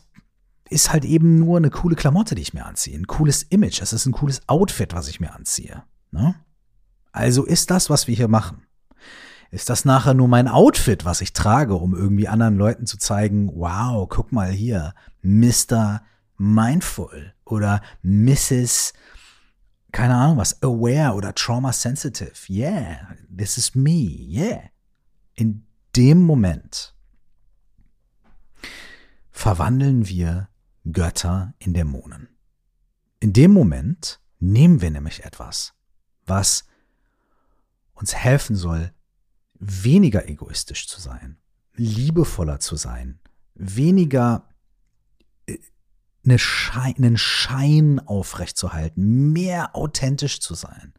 ist 0.70 0.92
halt 0.92 1.06
eben 1.06 1.40
nur 1.40 1.58
eine 1.58 1.70
coole 1.70 1.96
Klamotte, 1.96 2.36
die 2.36 2.42
ich 2.42 2.54
mir 2.54 2.66
anziehe. 2.66 2.98
Ein 2.98 3.08
cooles 3.08 3.44
Image. 3.44 3.82
Das 3.82 3.94
ist 3.94 4.06
ein 4.06 4.14
cooles 4.14 4.48
Outfit, 4.48 4.94
was 4.94 5.08
ich 5.08 5.20
mir 5.20 5.34
anziehe. 5.34 5.84
Ne? 6.12 6.36
Also 7.12 7.46
ist 7.46 7.72
das, 7.72 7.90
was 7.90 8.08
wir 8.08 8.16
hier 8.16 8.28
machen. 8.28 8.64
Ist 9.52 9.70
das 9.70 9.86
nachher 9.86 10.14
nur 10.14 10.28
mein 10.28 10.48
Outfit, 10.48 11.06
was 11.06 11.22
ich 11.22 11.34
trage, 11.34 11.76
um 11.76 11.96
irgendwie 11.96 12.28
anderen 12.28 12.58
Leuten 12.58 12.88
zu 12.88 12.98
zeigen, 12.98 13.52
wow, 13.56 14.08
guck 14.10 14.32
mal 14.32 14.52
hier, 14.52 14.94
Mr. 15.22 16.02
Mindful 16.38 17.34
oder 17.46 17.82
Mrs. 18.02 18.94
keine 19.92 20.16
Ahnung 20.16 20.38
was, 20.38 20.62
aware 20.62 21.14
oder 21.14 21.34
trauma 21.34 21.72
sensitive. 21.72 22.34
Yeah, 22.50 23.16
this 23.30 23.58
is 23.58 23.76
me. 23.76 24.28
Yeah. 24.28 24.70
In 25.36 25.66
dem 25.96 26.22
Moment 26.22 26.94
verwandeln 29.32 30.08
wir 30.08 30.50
Götter 30.92 31.54
in 31.60 31.74
Dämonen. 31.74 32.30
In 33.20 33.34
dem 33.34 33.52
Moment 33.52 34.20
nehmen 34.40 34.82
wir 34.82 34.92
nämlich 34.92 35.24
etwas, 35.24 35.74
was 36.26 36.66
uns 37.94 38.14
helfen 38.16 38.56
soll, 38.56 38.94
weniger 39.60 40.28
egoistisch 40.28 40.88
zu 40.88 41.00
sein, 41.00 41.38
liebevoller 41.74 42.60
zu 42.60 42.76
sein, 42.76 43.20
weniger 43.56 44.48
eine 46.26 46.40
Schein, 46.40 46.96
einen 46.98 47.18
Schein 47.18 48.00
aufrechtzuerhalten, 48.00 49.32
mehr 49.32 49.76
authentisch 49.76 50.40
zu 50.40 50.54
sein, 50.54 50.94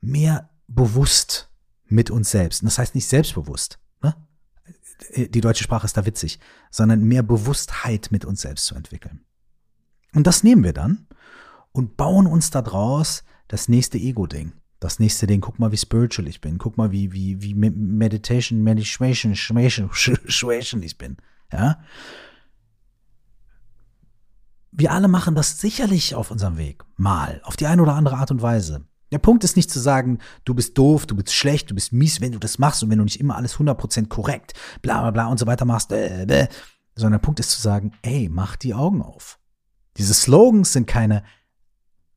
mehr 0.00 0.50
bewusst 0.68 1.50
mit 1.86 2.10
uns 2.10 2.30
selbst. 2.30 2.62
Und 2.62 2.66
das 2.66 2.78
heißt 2.78 2.94
nicht 2.94 3.06
selbstbewusst. 3.06 3.78
Ne? 4.02 4.14
Die 5.16 5.40
deutsche 5.40 5.64
Sprache 5.64 5.86
ist 5.86 5.96
da 5.96 6.06
witzig, 6.06 6.40
sondern 6.70 7.02
mehr 7.04 7.22
Bewusstheit 7.22 8.08
mit 8.10 8.24
uns 8.24 8.40
selbst 8.42 8.66
zu 8.66 8.74
entwickeln. 8.74 9.20
Und 10.14 10.26
das 10.26 10.42
nehmen 10.42 10.64
wir 10.64 10.72
dann 10.72 11.06
und 11.72 11.96
bauen 11.96 12.26
uns 12.26 12.50
daraus 12.50 13.24
das 13.48 13.68
nächste 13.68 13.98
Ego-Ding. 13.98 14.52
Das 14.80 14.98
nächste 14.98 15.26
Ding, 15.26 15.40
guck 15.40 15.58
mal, 15.58 15.72
wie 15.72 15.76
spiritual 15.76 16.28
ich 16.28 16.40
bin. 16.40 16.58
Guck 16.58 16.76
mal, 16.76 16.92
wie, 16.92 17.12
wie, 17.12 17.40
wie 17.40 17.54
Meditation, 17.54 18.62
Meditation, 18.62 19.34
Meditation 19.54 20.82
ich 20.82 20.98
bin. 20.98 21.16
Ja 21.52 21.80
wir 24.76 24.92
alle 24.92 25.08
machen 25.08 25.34
das 25.34 25.58
sicherlich 25.58 26.14
auf 26.14 26.30
unserem 26.30 26.58
Weg. 26.58 26.84
Mal. 26.96 27.40
Auf 27.44 27.56
die 27.56 27.66
eine 27.66 27.82
oder 27.82 27.94
andere 27.94 28.16
Art 28.16 28.30
und 28.30 28.42
Weise. 28.42 28.86
Der 29.10 29.18
Punkt 29.18 29.44
ist 29.44 29.56
nicht 29.56 29.70
zu 29.70 29.80
sagen, 29.80 30.18
du 30.44 30.54
bist 30.54 30.76
doof, 30.76 31.06
du 31.06 31.16
bist 31.16 31.32
schlecht, 31.32 31.70
du 31.70 31.74
bist 31.74 31.92
mies, 31.92 32.20
wenn 32.20 32.32
du 32.32 32.38
das 32.38 32.58
machst 32.58 32.82
und 32.82 32.90
wenn 32.90 32.98
du 32.98 33.04
nicht 33.04 33.20
immer 33.20 33.36
alles 33.36 33.56
100% 33.56 34.08
korrekt, 34.08 34.52
bla 34.82 35.00
bla 35.00 35.10
bla 35.12 35.26
und 35.28 35.38
so 35.38 35.46
weiter 35.46 35.64
machst. 35.64 35.92
Äh, 35.92 36.24
äh. 36.24 36.48
sondern 36.94 37.20
der 37.20 37.24
Punkt 37.24 37.40
ist 37.40 37.52
zu 37.52 37.60
sagen, 37.60 37.92
ey, 38.02 38.28
mach 38.28 38.56
die 38.56 38.74
Augen 38.74 39.02
auf. 39.02 39.38
Diese 39.96 40.12
Slogans 40.12 40.72
sind 40.72 40.86
keine, 40.86 41.22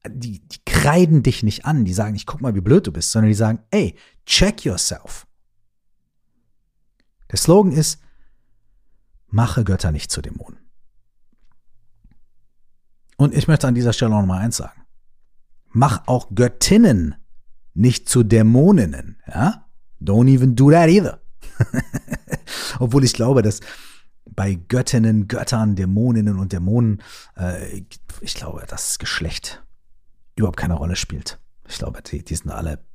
die, 0.08 0.42
die 0.48 0.60
kreiden 0.66 1.24
dich 1.24 1.44
nicht 1.44 1.66
an, 1.66 1.86
die 1.86 1.94
sagen 1.94 2.14
nicht, 2.14 2.28
guck 2.28 2.42
mal, 2.42 2.56
wie 2.56 2.62
blöd 2.62 2.88
du 2.88 2.92
bist, 2.92 3.12
sondern 3.12 3.30
die 3.30 3.36
sagen, 3.36 3.60
ey, 3.72 3.96
check 4.26 4.66
yourself. 4.66 5.28
Der 7.32 7.38
Slogan 7.38 7.72
ist, 7.72 8.02
mache 9.28 9.64
Götter 9.64 9.92
nicht 9.92 10.12
zu 10.12 10.22
Dämonen. 10.22 10.58
Und 13.20 13.36
ich 13.36 13.50
möchte 13.50 13.68
an 13.68 13.76
dieser 13.76 13.92
Stelle 13.92 14.16
auch 14.16 14.22
noch 14.22 14.28
mal 14.28 14.40
eins 14.40 14.56
sagen. 14.56 14.82
Mach 15.72 16.08
auch 16.08 16.30
Göttinnen 16.34 17.16
nicht 17.74 18.08
zu 18.08 18.24
Dämoninnen, 18.24 19.18
ja? 19.28 19.66
Don't 20.02 20.34
even 20.34 20.56
do 20.56 20.72
that 20.72 20.88
either. 20.88 21.20
Obwohl 22.80 23.04
ich 23.04 23.12
glaube, 23.12 23.42
dass 23.42 23.60
bei 24.24 24.54
Göttinnen, 24.56 25.28
Göttern, 25.28 25.76
Dämoninnen 25.76 26.40
und 26.40 26.54
Dämonen, 26.54 27.04
äh, 27.38 27.84
ich 28.22 28.36
glaube, 28.36 28.64
das 28.66 29.00
Geschlecht 29.00 29.66
überhaupt 30.38 30.58
keine 30.58 30.76
Rolle 30.76 30.96
spielt. 30.96 31.42
Ich 31.68 31.78
glaube, 31.78 32.02
die, 32.02 32.24
die 32.24 32.36
sind 32.36 32.52
alle 32.52 32.86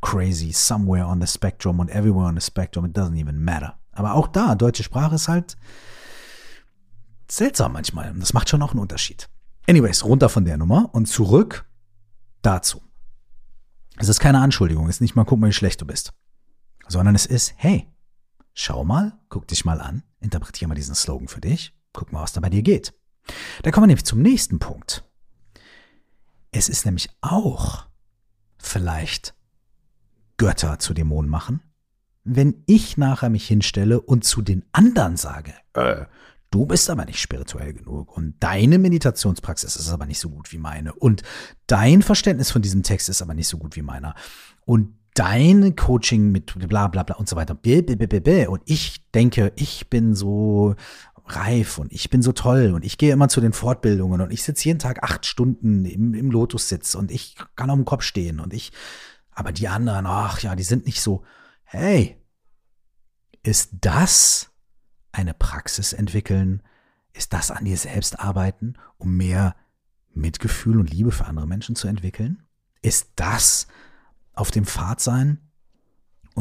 crazy, 0.00 0.52
somewhere 0.52 1.04
on 1.04 1.20
the 1.20 1.26
spectrum 1.26 1.80
und 1.80 1.90
everywhere 1.90 2.28
on 2.28 2.40
the 2.40 2.44
spectrum, 2.44 2.86
it 2.86 2.96
doesn't 2.96 3.20
even 3.20 3.44
matter. 3.44 3.78
Aber 3.92 4.14
auch 4.14 4.28
da, 4.28 4.54
deutsche 4.54 4.84
Sprache 4.84 5.16
ist 5.16 5.28
halt 5.28 5.58
seltsam 7.30 7.74
manchmal. 7.74 8.14
Das 8.14 8.32
macht 8.32 8.48
schon 8.48 8.62
auch 8.62 8.70
einen 8.70 8.80
Unterschied. 8.80 9.28
Anyways, 9.68 10.04
runter 10.04 10.28
von 10.28 10.44
der 10.44 10.56
Nummer 10.56 10.90
und 10.92 11.06
zurück 11.06 11.66
dazu. 12.42 12.82
Es 13.98 14.08
ist 14.08 14.20
keine 14.20 14.40
Anschuldigung, 14.40 14.88
es 14.88 14.96
ist 14.96 15.00
nicht 15.00 15.16
mal, 15.16 15.24
guck 15.24 15.40
mal, 15.40 15.48
wie 15.48 15.52
schlecht 15.52 15.80
du 15.80 15.86
bist. 15.86 16.12
Sondern 16.86 17.14
es 17.14 17.26
ist, 17.26 17.54
hey, 17.56 17.88
schau 18.54 18.84
mal, 18.84 19.18
guck 19.28 19.48
dich 19.48 19.64
mal 19.64 19.80
an, 19.80 20.04
interpretiere 20.20 20.68
mal 20.68 20.74
diesen 20.74 20.94
Slogan 20.94 21.28
für 21.28 21.40
dich, 21.40 21.74
guck 21.92 22.12
mal, 22.12 22.22
was 22.22 22.32
da 22.32 22.40
bei 22.40 22.50
dir 22.50 22.62
geht. 22.62 22.94
Da 23.62 23.70
kommen 23.70 23.84
wir 23.84 23.88
nämlich 23.88 24.04
zum 24.04 24.22
nächsten 24.22 24.60
Punkt. 24.60 25.04
Es 26.52 26.68
ist 26.68 26.84
nämlich 26.84 27.10
auch 27.20 27.86
vielleicht 28.58 29.34
Götter 30.36 30.78
zu 30.78 30.94
Dämonen 30.94 31.30
machen, 31.30 31.62
wenn 32.22 32.62
ich 32.66 32.96
nachher 32.96 33.30
mich 33.30 33.48
hinstelle 33.48 34.00
und 34.00 34.24
zu 34.24 34.42
den 34.42 34.64
anderen 34.72 35.16
sage, 35.16 35.54
äh, 35.74 36.06
du 36.56 36.64
bist 36.64 36.88
aber 36.88 37.04
nicht 37.04 37.20
spirituell 37.20 37.74
genug 37.74 38.16
und 38.16 38.34
deine 38.40 38.78
Meditationspraxis 38.78 39.76
ist 39.76 39.90
aber 39.90 40.06
nicht 40.06 40.18
so 40.18 40.30
gut 40.30 40.52
wie 40.52 40.58
meine 40.58 40.94
und 40.94 41.22
dein 41.66 42.00
Verständnis 42.00 42.50
von 42.50 42.62
diesem 42.62 42.82
Text 42.82 43.10
ist 43.10 43.20
aber 43.20 43.34
nicht 43.34 43.46
so 43.46 43.58
gut 43.58 43.76
wie 43.76 43.82
meiner 43.82 44.14
und 44.64 44.96
dein 45.12 45.76
Coaching 45.76 46.32
mit 46.32 46.54
bla 46.66 46.88
bla 46.88 47.02
bla 47.02 47.16
und 47.16 47.28
so 47.28 47.36
weiter. 47.36 47.58
Und 48.48 48.62
ich 48.64 49.10
denke, 49.12 49.52
ich 49.56 49.90
bin 49.90 50.14
so 50.14 50.76
reif 51.26 51.76
und 51.76 51.92
ich 51.92 52.08
bin 52.08 52.22
so 52.22 52.32
toll 52.32 52.72
und 52.74 52.86
ich 52.86 52.96
gehe 52.96 53.12
immer 53.12 53.28
zu 53.28 53.42
den 53.42 53.52
Fortbildungen 53.52 54.22
und 54.22 54.32
ich 54.32 54.42
sitze 54.42 54.64
jeden 54.64 54.78
Tag 54.78 55.02
acht 55.02 55.26
Stunden 55.26 55.84
im, 55.84 56.14
im 56.14 56.30
Lotus-Sitz 56.30 56.94
und 56.94 57.10
ich 57.10 57.36
kann 57.54 57.68
auf 57.68 57.76
dem 57.76 57.84
Kopf 57.84 58.02
stehen 58.02 58.40
und 58.40 58.54
ich, 58.54 58.72
aber 59.30 59.52
die 59.52 59.68
anderen, 59.68 60.06
ach 60.06 60.40
ja, 60.40 60.56
die 60.56 60.62
sind 60.62 60.86
nicht 60.86 61.02
so. 61.02 61.22
Hey, 61.64 62.16
ist 63.42 63.70
das 63.80 64.50
eine 65.16 65.34
Praxis 65.34 65.92
entwickeln? 65.92 66.62
Ist 67.12 67.32
das 67.32 67.50
an 67.50 67.64
dir 67.64 67.76
selbst 67.76 68.18
arbeiten, 68.20 68.74
um 68.98 69.16
mehr 69.16 69.56
Mitgefühl 70.12 70.78
und 70.78 70.90
Liebe 70.90 71.12
für 71.12 71.26
andere 71.26 71.46
Menschen 71.46 71.76
zu 71.76 71.88
entwickeln? 71.88 72.42
Ist 72.82 73.10
das 73.16 73.66
auf 74.34 74.50
dem 74.50 74.66
Pfad 74.66 75.00
sein, 75.00 75.40
äh, 76.36 76.40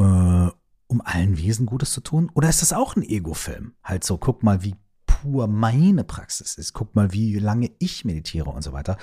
um 0.87 1.01
allen 1.03 1.37
Wesen 1.37 1.65
Gutes 1.65 1.91
zu 1.91 2.01
tun? 2.01 2.29
Oder 2.33 2.49
ist 2.49 2.61
das 2.61 2.73
auch 2.73 2.95
ein 2.95 3.03
Ego-Film? 3.03 3.73
Halt 3.83 4.03
so, 4.03 4.17
guck 4.17 4.43
mal, 4.43 4.63
wie 4.63 4.75
pur 5.05 5.47
meine 5.47 6.03
Praxis 6.03 6.55
ist. 6.55 6.73
Guck 6.73 6.95
mal, 6.95 7.13
wie 7.13 7.39
lange 7.39 7.71
ich 7.79 8.05
meditiere 8.05 8.49
und 8.49 8.61
so 8.61 8.73
weiter. 8.73 8.97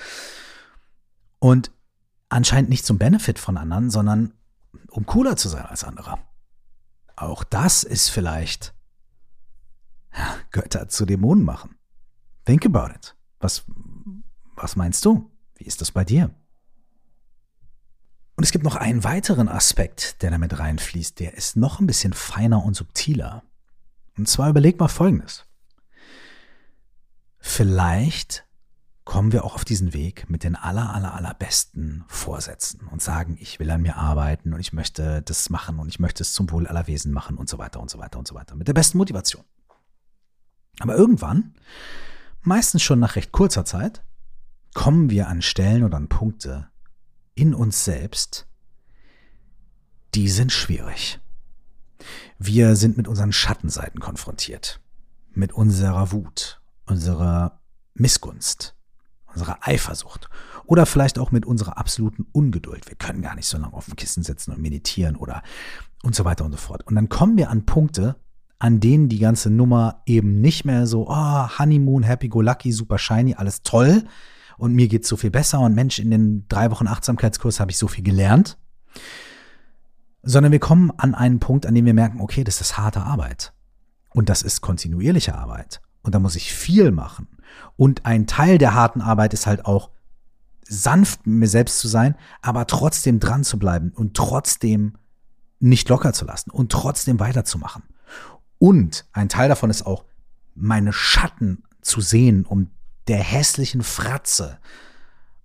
Und 1.39 1.71
anscheinend 2.29 2.69
nicht 2.69 2.85
zum 2.85 2.97
Benefit 2.97 3.39
von 3.39 3.57
anderen, 3.57 3.89
sondern 3.89 4.33
um 4.89 5.05
cooler 5.05 5.35
zu 5.35 5.49
sein 5.49 5.65
als 5.65 5.83
andere. 5.83 6.19
Auch 7.15 7.43
das 7.43 7.83
ist 7.83 8.09
vielleicht 8.09 8.72
Götter 10.51 10.87
zu 10.89 11.05
Dämonen 11.05 11.43
machen. 11.43 11.75
Think 12.45 12.65
about 12.65 12.93
it. 12.93 13.15
Was, 13.39 13.65
was 14.55 14.75
meinst 14.75 15.03
du? 15.05 15.31
Wie 15.55 15.65
ist 15.65 15.81
das 15.81 15.91
bei 15.91 16.03
dir? 16.03 16.33
Und 18.35 18.43
es 18.43 18.51
gibt 18.51 18.63
noch 18.63 18.75
einen 18.75 19.03
weiteren 19.03 19.47
Aspekt, 19.47 20.21
der 20.21 20.31
damit 20.31 20.57
reinfließt, 20.57 21.19
der 21.19 21.35
ist 21.35 21.55
noch 21.55 21.79
ein 21.79 21.87
bisschen 21.87 22.13
feiner 22.13 22.63
und 22.63 22.75
subtiler. 22.75 23.43
Und 24.17 24.27
zwar 24.27 24.49
überleg 24.49 24.79
mal 24.79 24.87
Folgendes. 24.87 25.45
Vielleicht 27.39 28.45
kommen 29.05 29.33
wir 29.33 29.43
auch 29.43 29.55
auf 29.55 29.65
diesen 29.65 29.93
Weg 29.93 30.29
mit 30.29 30.43
den 30.43 30.55
aller, 30.55 30.93
aller, 30.93 31.13
allerbesten 31.13 32.05
Vorsätzen 32.07 32.87
und 32.87 33.01
sagen, 33.01 33.37
ich 33.39 33.59
will 33.59 33.69
an 33.69 33.81
mir 33.81 33.97
arbeiten 33.97 34.53
und 34.53 34.61
ich 34.61 34.71
möchte 34.71 35.21
das 35.21 35.49
machen 35.49 35.79
und 35.79 35.89
ich 35.89 35.99
möchte 35.99 36.23
es 36.23 36.33
zum 36.33 36.49
Wohl 36.51 36.67
aller 36.67 36.87
Wesen 36.87 37.11
machen 37.11 37.37
und 37.37 37.49
so 37.49 37.57
weiter 37.57 37.81
und 37.81 37.89
so 37.89 37.99
weiter 37.99 38.17
und 38.17 38.27
so 38.27 38.35
weiter. 38.35 38.55
Mit 38.55 38.67
der 38.67 38.73
besten 38.73 38.97
Motivation. 38.97 39.43
Aber 40.79 40.95
irgendwann, 40.95 41.53
meistens 42.41 42.81
schon 42.81 42.99
nach 42.99 43.15
recht 43.15 43.31
kurzer 43.31 43.65
Zeit, 43.65 44.03
kommen 44.73 45.09
wir 45.09 45.27
an 45.27 45.41
Stellen 45.41 45.83
oder 45.83 45.97
an 45.97 46.09
Punkte, 46.09 46.69
in 47.35 47.53
uns 47.53 47.83
selbst, 47.83 48.47
die 50.15 50.29
sind 50.29 50.51
schwierig. 50.51 51.19
Wir 52.37 52.75
sind 52.75 52.97
mit 52.97 53.07
unseren 53.07 53.31
Schattenseiten 53.31 53.99
konfrontiert, 53.99 54.81
mit 55.31 55.53
unserer 55.53 56.11
Wut, 56.11 56.61
unserer 56.85 57.61
Missgunst, 57.93 58.75
unserer 59.33 59.59
Eifersucht 59.61 60.29
oder 60.65 60.85
vielleicht 60.85 61.17
auch 61.17 61.31
mit 61.31 61.45
unserer 61.45 61.77
absoluten 61.77 62.27
Ungeduld. 62.31 62.87
Wir 62.87 62.95
können 62.95 63.21
gar 63.21 63.35
nicht 63.35 63.47
so 63.47 63.57
lange 63.57 63.73
auf 63.73 63.85
dem 63.85 63.95
Kissen 63.95 64.23
sitzen 64.23 64.51
und 64.51 64.61
meditieren 64.61 65.15
oder 65.15 65.43
und 66.03 66.15
so 66.15 66.25
weiter 66.25 66.45
und 66.45 66.51
so 66.51 66.57
fort. 66.57 66.85
Und 66.85 66.95
dann 66.95 67.09
kommen 67.09 67.37
wir 67.37 67.49
an 67.49 67.65
Punkte, 67.65 68.17
an 68.63 68.79
denen 68.79 69.09
die 69.09 69.19
ganze 69.19 69.49
Nummer 69.49 70.03
eben 70.05 70.39
nicht 70.39 70.63
mehr 70.63 70.87
so, 70.87 71.09
oh, 71.09 71.59
Honeymoon, 71.59 72.01
Happy 72.01 72.29
Go 72.29 72.39
Lucky, 72.39 72.71
super 72.71 72.97
shiny, 72.97 73.33
alles 73.33 73.61
toll, 73.61 74.05
und 74.57 74.73
mir 74.73 74.87
geht's 74.87 75.09
so 75.09 75.17
viel 75.17 75.31
besser 75.31 75.59
und 75.59 75.75
Mensch, 75.75 75.99
in 75.99 76.09
den 76.09 76.47
drei 76.47 76.71
Wochen 76.71 76.87
Achtsamkeitskurs 76.87 77.59
habe 77.59 77.71
ich 77.71 77.77
so 77.77 77.89
viel 77.89 78.05
gelernt. 78.05 78.57
Sondern 80.21 80.53
wir 80.53 80.59
kommen 80.59 80.93
an 80.95 81.13
einen 81.13 81.41
Punkt, 81.41 81.65
an 81.65 81.75
dem 81.75 81.83
wir 81.85 81.93
merken, 81.93 82.21
okay, 82.21 82.45
das 82.45 82.61
ist 82.61 82.77
harte 82.77 83.01
Arbeit. 83.01 83.51
Und 84.11 84.29
das 84.29 84.41
ist 84.43 84.61
kontinuierliche 84.61 85.35
Arbeit. 85.35 85.81
Und 86.01 86.15
da 86.15 86.19
muss 86.19 86.37
ich 86.37 86.53
viel 86.53 86.91
machen. 86.91 87.27
Und 87.75 88.05
ein 88.05 88.27
Teil 88.27 88.59
der 88.59 88.73
harten 88.73 89.01
Arbeit 89.01 89.33
ist 89.33 89.45
halt 89.45 89.65
auch 89.65 89.89
sanft 90.65 91.27
mit 91.27 91.35
mir 91.35 91.47
selbst 91.49 91.79
zu 91.79 91.89
sein, 91.89 92.15
aber 92.41 92.65
trotzdem 92.65 93.19
dran 93.19 93.43
zu 93.43 93.59
bleiben 93.59 93.91
und 93.93 94.15
trotzdem 94.15 94.93
nicht 95.59 95.89
locker 95.89 96.13
zu 96.13 96.23
lassen 96.23 96.49
und 96.49 96.71
trotzdem 96.71 97.19
weiterzumachen. 97.19 97.83
Und 98.63 99.03
ein 99.11 99.27
Teil 99.27 99.49
davon 99.49 99.69
ist 99.69 99.85
auch, 99.85 100.05
meine 100.55 100.93
Schatten 100.93 101.63
zu 101.81 101.99
sehen, 101.99 102.45
um 102.45 102.71
der 103.09 103.17
hässlichen 103.17 103.83
Fratze 103.83 104.57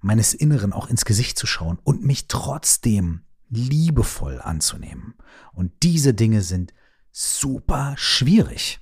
meines 0.00 0.34
Inneren 0.34 0.72
auch 0.72 0.88
ins 0.88 1.04
Gesicht 1.04 1.36
zu 1.36 1.44
schauen 1.44 1.80
und 1.82 2.04
mich 2.04 2.28
trotzdem 2.28 3.22
liebevoll 3.48 4.40
anzunehmen. 4.40 5.14
Und 5.52 5.72
diese 5.82 6.14
Dinge 6.14 6.42
sind 6.42 6.72
super 7.10 7.94
schwierig. 7.96 8.78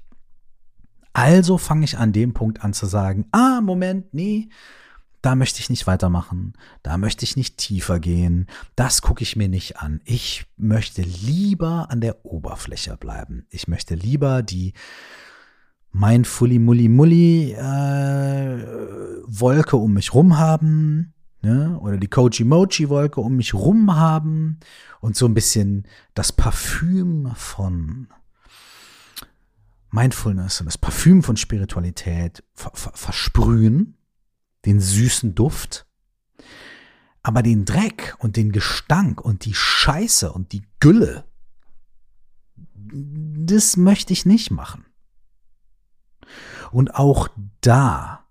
Also 1.14 1.57
fange 1.57 1.87
ich 1.87 1.96
an 1.96 2.12
dem 2.12 2.35
Punkt 2.35 2.62
an 2.62 2.75
zu 2.75 2.85
sagen, 2.85 3.29
ah, 3.33 3.62
Moment, 3.62 4.12
nee, 4.12 4.51
da 5.27 5.35
möchte 5.35 5.59
ich 5.59 5.71
nicht 5.71 5.89
weitermachen, 5.89 6.53
da 6.85 6.97
möchte 6.99 7.25
ich 7.25 7.37
nicht 7.37 7.57
tiefer 7.57 7.99
gehen, 7.99 8.47
das 8.77 9.03
gucke 9.03 9.25
ich 9.25 9.35
mir 9.35 9.49
nicht 9.49 9.77
an. 9.77 10.01
Ich 10.05 10.47
möchte 10.57 11.03
lieber 11.03 11.91
an 11.91 12.01
der 12.01 12.25
Oberfläche 12.25 12.97
bleiben. 12.97 13.45
Ich 13.51 13.67
möchte 13.67 13.97
lieber 13.97 14.45
die 14.45 14.73
mein 15.91 16.25
Fully 16.25 16.61
Mulli 16.61 16.89
Mulli 16.89 17.55
äh, 17.55 18.67
Wolke 19.27 19.77
um 19.77 19.95
mich 19.95 20.15
rum 20.15 20.39
haben, 20.39 21.12
ne? 21.43 21.77
oder 21.81 21.97
die 21.97 22.07
Koji 22.07 22.45
Mochi 22.45 22.89
Wolke 22.89 23.21
um 23.21 23.35
mich 23.35 23.53
rum 23.53 23.97
haben 23.97 24.61
und 25.01 25.17
so 25.17 25.27
ein 25.27 25.35
bisschen 25.35 25.89
das 26.15 26.31
Parfüm 26.31 27.33
von 27.35 28.07
Mindfulness 29.91 30.61
und 30.61 30.67
das 30.67 30.79
Parfüm 30.79 31.25
von 31.25 31.37
Spiritualität 31.37 32.45
ver 32.55 32.71
ver 32.75 32.93
versprühen, 32.95 33.96
den 34.67 34.81
süßen 34.81 35.35
Duft, 35.35 35.87
aber 37.23 37.43
den 37.43 37.65
Dreck 37.65 38.17
und 38.19 38.37
den 38.37 38.53
Gestank 38.53 39.21
und 39.21 39.45
die 39.45 39.55
Scheiße 39.55 40.33
und 40.33 40.53
die 40.53 40.67
Gülle, 40.81 41.25
das 42.75 43.77
möchte 43.77 44.13
ich 44.13 44.27
nicht 44.27 44.51
machen. 44.51 44.85
Und 46.71 46.95
auch 46.95 47.29
da 47.61 48.27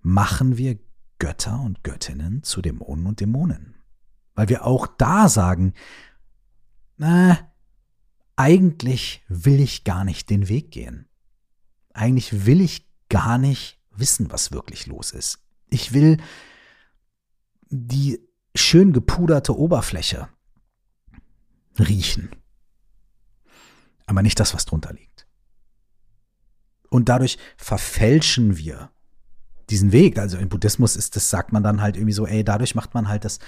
machen 0.00 0.56
wir 0.56 0.78
Götter 1.18 1.60
und 1.60 1.84
Göttinnen 1.84 2.42
zu 2.42 2.62
Dämonen 2.62 3.06
und 3.06 3.20
Dämonen. 3.20 3.74
Weil 4.34 4.48
wir 4.48 4.66
auch 4.66 4.86
da 4.86 5.28
sagen, 5.28 5.74
na, 6.96 7.38
eigentlich 8.36 9.24
will 9.28 9.60
ich 9.60 9.84
gar 9.84 10.04
nicht 10.04 10.30
den 10.30 10.48
Weg 10.48 10.70
gehen. 10.70 11.06
eigentlich 11.94 12.46
will 12.46 12.60
ich 12.60 12.88
gar 13.08 13.38
nicht 13.38 13.81
wissen, 13.94 14.30
was 14.30 14.52
wirklich 14.52 14.86
los 14.86 15.10
ist. 15.10 15.38
Ich 15.70 15.92
will 15.92 16.18
die 17.68 18.20
schön 18.54 18.92
gepuderte 18.92 19.56
Oberfläche 19.56 20.28
riechen. 21.78 22.30
Aber 24.06 24.22
nicht 24.22 24.38
das, 24.38 24.54
was 24.54 24.66
drunter 24.66 24.92
liegt. 24.92 25.26
Und 26.90 27.08
dadurch 27.08 27.38
verfälschen 27.56 28.58
wir 28.58 28.90
diesen 29.70 29.92
Weg. 29.92 30.18
Also 30.18 30.36
im 30.36 30.50
Buddhismus 30.50 30.96
ist 30.96 31.16
das, 31.16 31.30
sagt 31.30 31.52
man 31.52 31.62
dann 31.62 31.80
halt 31.80 31.96
irgendwie 31.96 32.12
so, 32.12 32.26
ey, 32.26 32.44
dadurch 32.44 32.74
macht 32.74 32.92
man 32.92 33.08
halt 33.08 33.24
das, 33.24 33.38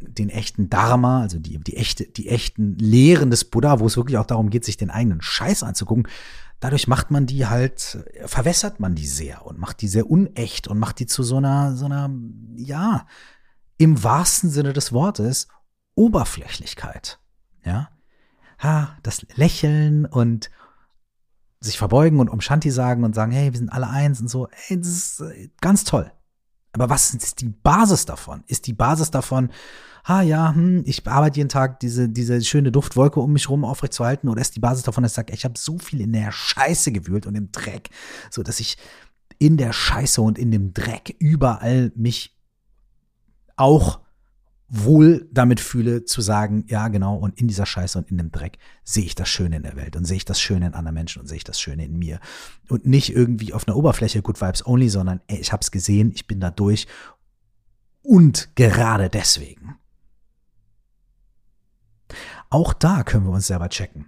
den 0.00 0.30
echten 0.30 0.70
Dharma, 0.70 1.20
also 1.20 1.38
die, 1.38 1.58
die 1.58 1.76
echte, 1.76 2.06
die 2.06 2.28
echten 2.28 2.76
Lehren 2.76 3.30
des 3.30 3.44
Buddha, 3.44 3.80
wo 3.80 3.86
es 3.86 3.96
wirklich 3.98 4.16
auch 4.16 4.26
darum 4.26 4.48
geht, 4.48 4.64
sich 4.64 4.78
den 4.78 4.90
eigenen 4.90 5.20
Scheiß 5.20 5.62
anzugucken. 5.62 6.08
Dadurch 6.60 6.86
macht 6.86 7.10
man 7.10 7.26
die 7.26 7.46
halt, 7.46 8.04
verwässert 8.26 8.80
man 8.80 8.94
die 8.94 9.06
sehr 9.06 9.46
und 9.46 9.58
macht 9.58 9.80
die 9.80 9.88
sehr 9.88 10.10
unecht 10.10 10.68
und 10.68 10.78
macht 10.78 10.98
die 10.98 11.06
zu 11.06 11.22
so 11.22 11.38
einer, 11.38 11.74
so 11.74 11.86
einer, 11.86 12.10
ja, 12.56 13.06
im 13.78 14.02
wahrsten 14.04 14.50
Sinne 14.50 14.74
des 14.74 14.92
Wortes 14.92 15.48
Oberflächlichkeit. 15.94 17.18
Ja, 17.64 17.88
ha, 18.58 18.96
das 19.02 19.26
Lächeln 19.34 20.04
und 20.04 20.50
sich 21.60 21.78
verbeugen 21.78 22.20
und 22.20 22.28
um 22.28 22.40
Shanti 22.40 22.70
sagen 22.70 23.04
und 23.04 23.14
sagen, 23.14 23.32
hey, 23.32 23.52
wir 23.52 23.58
sind 23.58 23.72
alle 23.72 23.88
eins 23.88 24.20
und 24.20 24.28
so, 24.28 24.48
hey, 24.50 24.78
das 24.78 24.88
ist 24.88 25.20
äh, 25.20 25.50
ganz 25.60 25.84
toll. 25.84 26.12
Aber 26.72 26.88
was 26.88 27.14
ist 27.14 27.40
die 27.40 27.48
Basis 27.48 28.06
davon? 28.06 28.44
Ist 28.46 28.66
die 28.66 28.72
Basis 28.72 29.10
davon, 29.10 29.50
ah 30.04 30.22
ja, 30.22 30.54
hm, 30.54 30.82
ich 30.86 31.06
arbeite 31.06 31.38
jeden 31.38 31.48
Tag 31.48 31.80
diese, 31.80 32.08
diese 32.08 32.42
schöne 32.42 32.72
Duftwolke 32.72 33.20
um 33.20 33.32
mich 33.32 33.48
rum 33.48 33.64
aufrechtzuerhalten 33.64 34.28
oder 34.28 34.40
ist 34.40 34.56
die 34.56 34.60
Basis 34.60 34.84
davon, 34.84 35.02
dass 35.02 35.12
ich 35.12 35.16
sage, 35.16 35.32
ich 35.32 35.44
habe 35.44 35.58
so 35.58 35.78
viel 35.78 36.00
in 36.00 36.12
der 36.12 36.32
Scheiße 36.32 36.92
gewühlt 36.92 37.26
und 37.26 37.34
im 37.34 37.50
Dreck, 37.52 37.90
so 38.30 38.42
dass 38.42 38.60
ich 38.60 38.76
in 39.38 39.56
der 39.56 39.72
Scheiße 39.72 40.20
und 40.20 40.38
in 40.38 40.50
dem 40.50 40.72
Dreck 40.74 41.16
überall 41.18 41.92
mich 41.96 42.36
auch 43.56 44.00
wohl 44.70 45.28
damit 45.32 45.58
fühle 45.58 46.04
zu 46.04 46.20
sagen, 46.20 46.64
ja 46.68 46.86
genau, 46.88 47.16
und 47.16 47.38
in 47.40 47.48
dieser 47.48 47.66
Scheiße 47.66 47.98
und 47.98 48.08
in 48.08 48.18
dem 48.18 48.30
Dreck 48.30 48.58
sehe 48.84 49.04
ich 49.04 49.16
das 49.16 49.28
Schöne 49.28 49.56
in 49.56 49.64
der 49.64 49.74
Welt 49.74 49.96
und 49.96 50.04
sehe 50.04 50.18
ich 50.18 50.24
das 50.24 50.40
Schöne 50.40 50.68
in 50.68 50.74
anderen 50.74 50.94
Menschen 50.94 51.20
und 51.20 51.26
sehe 51.26 51.38
ich 51.38 51.44
das 51.44 51.60
Schöne 51.60 51.84
in 51.84 51.98
mir. 51.98 52.20
Und 52.68 52.86
nicht 52.86 53.12
irgendwie 53.12 53.52
auf 53.52 53.66
einer 53.66 53.76
Oberfläche 53.76 54.22
Good 54.22 54.40
Vibes 54.40 54.64
Only, 54.64 54.88
sondern 54.88 55.20
ey, 55.26 55.38
ich 55.38 55.52
habe 55.52 55.60
es 55.60 55.72
gesehen, 55.72 56.12
ich 56.14 56.28
bin 56.28 56.38
da 56.38 56.52
durch 56.52 56.86
und 58.02 58.54
gerade 58.54 59.10
deswegen. 59.10 59.76
Auch 62.48 62.72
da 62.72 63.02
können 63.02 63.26
wir 63.26 63.32
uns 63.32 63.48
selber 63.48 63.68
checken. 63.68 64.06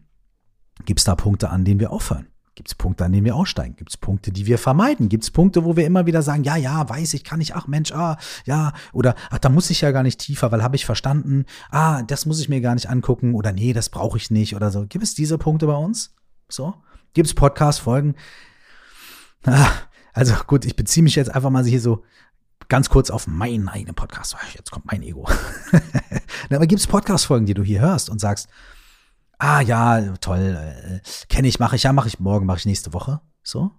Gibt 0.84 1.00
es 1.00 1.04
da 1.04 1.16
Punkte, 1.16 1.50
an 1.50 1.64
denen 1.64 1.80
wir 1.80 1.90
aufhören? 1.90 2.31
Gibt 2.54 2.68
es 2.68 2.74
Punkte, 2.74 3.06
an 3.06 3.12
denen 3.12 3.24
wir 3.24 3.34
aussteigen? 3.34 3.76
Gibt 3.76 3.90
es 3.90 3.96
Punkte, 3.96 4.30
die 4.30 4.44
wir 4.44 4.58
vermeiden? 4.58 5.08
Gibt 5.08 5.24
es 5.24 5.30
Punkte, 5.30 5.64
wo 5.64 5.76
wir 5.76 5.86
immer 5.86 6.04
wieder 6.04 6.20
sagen, 6.20 6.44
ja, 6.44 6.56
ja, 6.56 6.86
weiß 6.86 7.14
ich, 7.14 7.24
kann 7.24 7.40
ich, 7.40 7.54
ach 7.54 7.66
Mensch, 7.66 7.92
ah, 7.92 8.18
ja, 8.44 8.74
oder 8.92 9.14
ach, 9.30 9.38
da 9.38 9.48
muss 9.48 9.70
ich 9.70 9.80
ja 9.80 9.90
gar 9.90 10.02
nicht 10.02 10.20
tiefer, 10.20 10.52
weil 10.52 10.62
habe 10.62 10.76
ich 10.76 10.84
verstanden, 10.84 11.46
ah, 11.70 12.02
das 12.02 12.26
muss 12.26 12.40
ich 12.40 12.50
mir 12.50 12.60
gar 12.60 12.74
nicht 12.74 12.90
angucken 12.90 13.34
oder 13.34 13.52
nee, 13.52 13.72
das 13.72 13.88
brauche 13.88 14.18
ich 14.18 14.30
nicht 14.30 14.54
oder 14.54 14.70
so. 14.70 14.86
Gibt 14.86 15.02
es 15.02 15.14
diese 15.14 15.38
Punkte 15.38 15.66
bei 15.66 15.76
uns? 15.76 16.14
So? 16.50 16.74
Gibt 17.14 17.26
es 17.26 17.34
Podcast-Folgen? 17.34 18.16
Ah, 19.46 19.70
also 20.12 20.34
gut, 20.46 20.66
ich 20.66 20.76
beziehe 20.76 21.02
mich 21.02 21.16
jetzt 21.16 21.34
einfach 21.34 21.50
mal 21.50 21.64
hier 21.64 21.80
so 21.80 22.04
ganz 22.68 22.90
kurz 22.90 23.10
auf 23.10 23.26
meinen 23.26 23.68
eigenen 23.68 23.94
Podcast. 23.94 24.36
Jetzt 24.54 24.70
kommt 24.70 24.86
mein 24.86 25.02
Ego. 25.02 25.26
Aber 26.50 26.66
gibt 26.66 26.80
es 26.80 26.86
Podcast-Folgen, 26.86 27.46
die 27.46 27.54
du 27.54 27.62
hier 27.62 27.80
hörst 27.80 28.10
und 28.10 28.20
sagst, 28.20 28.48
ah 29.42 29.60
ja, 29.60 30.00
toll, 30.18 30.56
äh, 30.56 31.00
kenne 31.28 31.48
ich, 31.48 31.58
mache 31.58 31.74
ich, 31.74 31.82
ja, 31.82 31.92
mache 31.92 32.06
ich 32.06 32.20
morgen, 32.20 32.46
mache 32.46 32.58
ich 32.58 32.66
nächste 32.66 32.92
Woche. 32.92 33.20
So. 33.42 33.72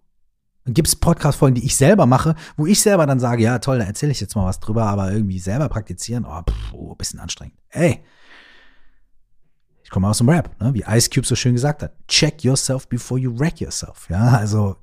Dann 0.65 0.73
gibt 0.73 0.89
es 0.89 0.95
Podcast-Folgen, 0.95 1.56
die 1.56 1.65
ich 1.65 1.76
selber 1.76 2.06
mache, 2.06 2.36
wo 2.58 2.65
ich 2.65 2.82
selber 2.82 3.06
dann 3.06 3.19
sage, 3.19 3.43
ja, 3.43 3.60
toll, 3.60 3.80
da 3.80 3.86
erzähle 3.86 4.12
ich 4.12 4.19
jetzt 4.19 4.36
mal 4.36 4.45
was 4.45 4.60
drüber, 4.60 4.86
aber 4.86 5.12
irgendwie 5.12 5.39
selber 5.39 5.69
praktizieren, 5.69 6.26
oh, 6.26 6.41
pff, 6.41 6.73
oh 6.73 6.95
bisschen 6.95 7.19
anstrengend. 7.19 7.58
Ey, 7.69 8.04
ich 9.84 9.89
komme 9.89 10.10
aus 10.10 10.17
dem 10.17 10.30
Rap, 10.30 10.60
ne? 10.62 10.73
wie 10.73 10.84
Ice 10.84 11.10
Cube 11.10 11.26
so 11.26 11.36
schön 11.36 11.54
gesagt 11.54 11.82
hat. 11.82 11.95
Check 12.08 12.43
yourself 12.43 12.88
before 12.88 13.19
you 13.19 13.38
wreck 13.38 13.62
yourself. 13.62 14.10
Ja, 14.10 14.38
also 14.38 14.78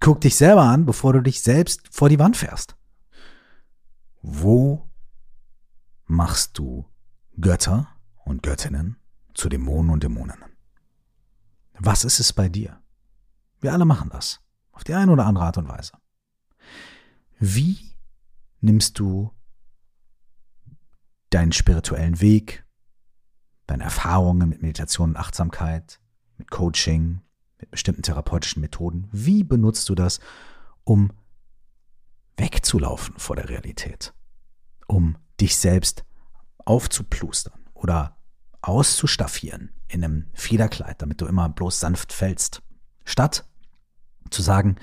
guck 0.00 0.22
dich 0.22 0.36
selber 0.36 0.62
an, 0.62 0.86
bevor 0.86 1.12
du 1.12 1.20
dich 1.20 1.42
selbst 1.42 1.82
vor 1.90 2.08
die 2.08 2.18
Wand 2.18 2.38
fährst. 2.38 2.74
Wo 4.22 4.88
machst 6.06 6.58
du 6.58 6.86
Götter 7.38 7.88
und 8.24 8.42
Göttinnen 8.42 8.96
zu 9.36 9.48
Dämonen 9.48 9.90
und 9.90 10.02
Dämoninnen. 10.02 10.50
Was 11.78 12.04
ist 12.04 12.20
es 12.20 12.32
bei 12.32 12.48
dir? 12.48 12.80
Wir 13.60 13.72
alle 13.72 13.84
machen 13.84 14.10
das. 14.10 14.40
Auf 14.72 14.84
die 14.84 14.94
eine 14.94 15.12
oder 15.12 15.26
andere 15.26 15.44
Art 15.44 15.58
und 15.58 15.68
Weise. 15.68 15.92
Wie 17.38 17.94
nimmst 18.60 18.98
du 18.98 19.30
deinen 21.30 21.52
spirituellen 21.52 22.20
Weg, 22.20 22.64
deine 23.66 23.84
Erfahrungen 23.84 24.48
mit 24.48 24.62
Meditation 24.62 25.10
und 25.10 25.16
Achtsamkeit, 25.16 26.00
mit 26.38 26.50
Coaching, 26.50 27.20
mit 27.58 27.70
bestimmten 27.70 28.02
therapeutischen 28.02 28.60
Methoden, 28.60 29.08
wie 29.12 29.44
benutzt 29.44 29.88
du 29.88 29.94
das, 29.94 30.20
um 30.84 31.12
wegzulaufen 32.36 33.18
vor 33.18 33.36
der 33.36 33.48
Realität, 33.48 34.14
um 34.86 35.16
dich 35.40 35.56
selbst 35.56 36.04
aufzuplustern 36.58 37.64
oder 37.74 38.15
auszustaffieren 38.66 39.70
in 39.88 40.02
einem 40.02 40.26
Federkleid, 40.34 41.00
damit 41.00 41.20
du 41.20 41.26
immer 41.26 41.48
bloß 41.48 41.78
sanft 41.78 42.12
fällst. 42.12 42.62
Statt 43.04 43.46
zu 44.30 44.42
sagen, 44.42 44.76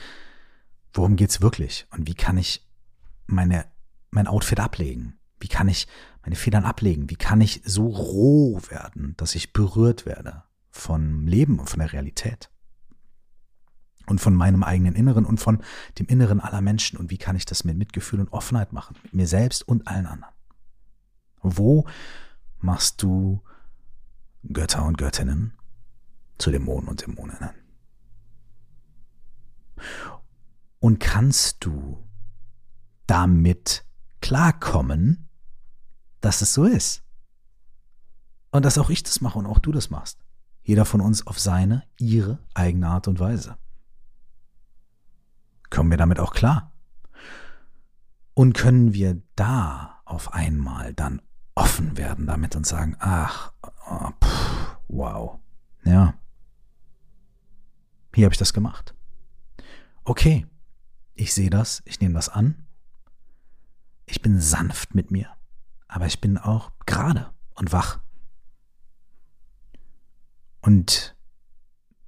worum 0.93 1.15
geht's 1.15 1.41
wirklich 1.41 1.85
und 1.91 2.07
wie 2.07 2.13
kann 2.13 2.37
ich 2.37 2.65
meine, 3.25 3.65
mein 4.11 4.27
Outfit 4.27 4.59
ablegen? 4.59 5.19
Wie 5.39 5.49
kann 5.49 5.67
ich 5.67 5.87
meine 6.21 6.37
Federn 6.37 6.63
ablegen? 6.63 7.09
Wie 7.09 7.17
kann 7.17 7.41
ich 7.41 7.61
so 7.65 7.87
roh 7.87 8.61
werden, 8.69 9.15
dass 9.17 9.35
ich 9.35 9.51
berührt 9.51 10.05
werde 10.05 10.43
vom 10.69 11.27
Leben 11.27 11.59
und 11.59 11.69
von 11.69 11.79
der 11.79 11.91
Realität? 11.91 12.49
Und 14.05 14.19
von 14.19 14.33
meinem 14.33 14.63
eigenen 14.63 14.95
Inneren 14.95 15.25
und 15.25 15.39
von 15.39 15.63
dem 15.97 16.07
Inneren 16.07 16.41
aller 16.41 16.61
Menschen. 16.61 16.97
Und 16.97 17.09
wie 17.09 17.17
kann 17.17 17.37
ich 17.37 17.45
das 17.45 17.63
mit 17.63 17.77
Mitgefühl 17.77 18.19
und 18.19 18.33
Offenheit 18.33 18.73
machen? 18.73 18.97
Mit 19.03 19.13
mir 19.13 19.27
selbst 19.27 19.65
und 19.65 19.87
allen 19.87 20.05
anderen. 20.05 20.33
Wo 21.41 21.87
machst 22.59 23.01
du 23.01 23.41
Götter 24.51 24.83
und 24.85 24.97
Göttinnen 24.97 25.53
zu 26.37 26.51
Dämonen 26.51 26.89
und 26.89 27.01
Dämoninnen. 27.05 27.51
Und 30.79 30.99
kannst 30.99 31.63
du 31.63 32.03
damit 33.07 33.85
klarkommen, 34.21 35.29
dass 36.21 36.41
es 36.41 36.53
so 36.53 36.65
ist? 36.65 37.03
Und 38.51 38.65
dass 38.65 38.77
auch 38.77 38.89
ich 38.89 39.03
das 39.03 39.21
mache 39.21 39.39
und 39.39 39.45
auch 39.45 39.59
du 39.59 39.71
das 39.71 39.89
machst. 39.89 40.19
Jeder 40.61 40.85
von 40.85 41.01
uns 41.01 41.25
auf 41.25 41.39
seine, 41.39 41.83
ihre 41.97 42.39
eigene 42.53 42.87
Art 42.87 43.07
und 43.07 43.19
Weise. 43.19 43.57
Kommen 45.69 45.89
wir 45.89 45.97
damit 45.97 46.19
auch 46.19 46.33
klar? 46.33 46.71
Und 48.33 48.53
können 48.53 48.93
wir 48.93 49.21
da 49.35 50.01
auf 50.05 50.33
einmal 50.33 50.93
dann 50.93 51.21
offen 51.55 51.97
werden 51.97 52.25
damit 52.25 52.55
und 52.55 52.65
sagen, 52.65 52.95
ach, 52.99 53.53
oh, 53.93 54.11
pff, 54.23 54.77
wow, 54.87 55.39
ja, 55.83 56.13
hier 58.15 58.25
habe 58.25 58.33
ich 58.33 58.39
das 58.39 58.53
gemacht. 58.53 58.95
Okay, 60.03 60.45
ich 61.15 61.33
sehe 61.33 61.49
das, 61.49 61.81
ich 61.85 61.99
nehme 61.99 62.13
das 62.13 62.29
an. 62.29 62.67
Ich 64.05 64.21
bin 64.21 64.39
sanft 64.39 64.95
mit 64.95 65.11
mir, 65.11 65.29
aber 65.87 66.05
ich 66.05 66.19
bin 66.21 66.37
auch 66.37 66.71
gerade 66.85 67.33
und 67.55 67.71
wach. 67.71 68.01
Und 70.61 71.15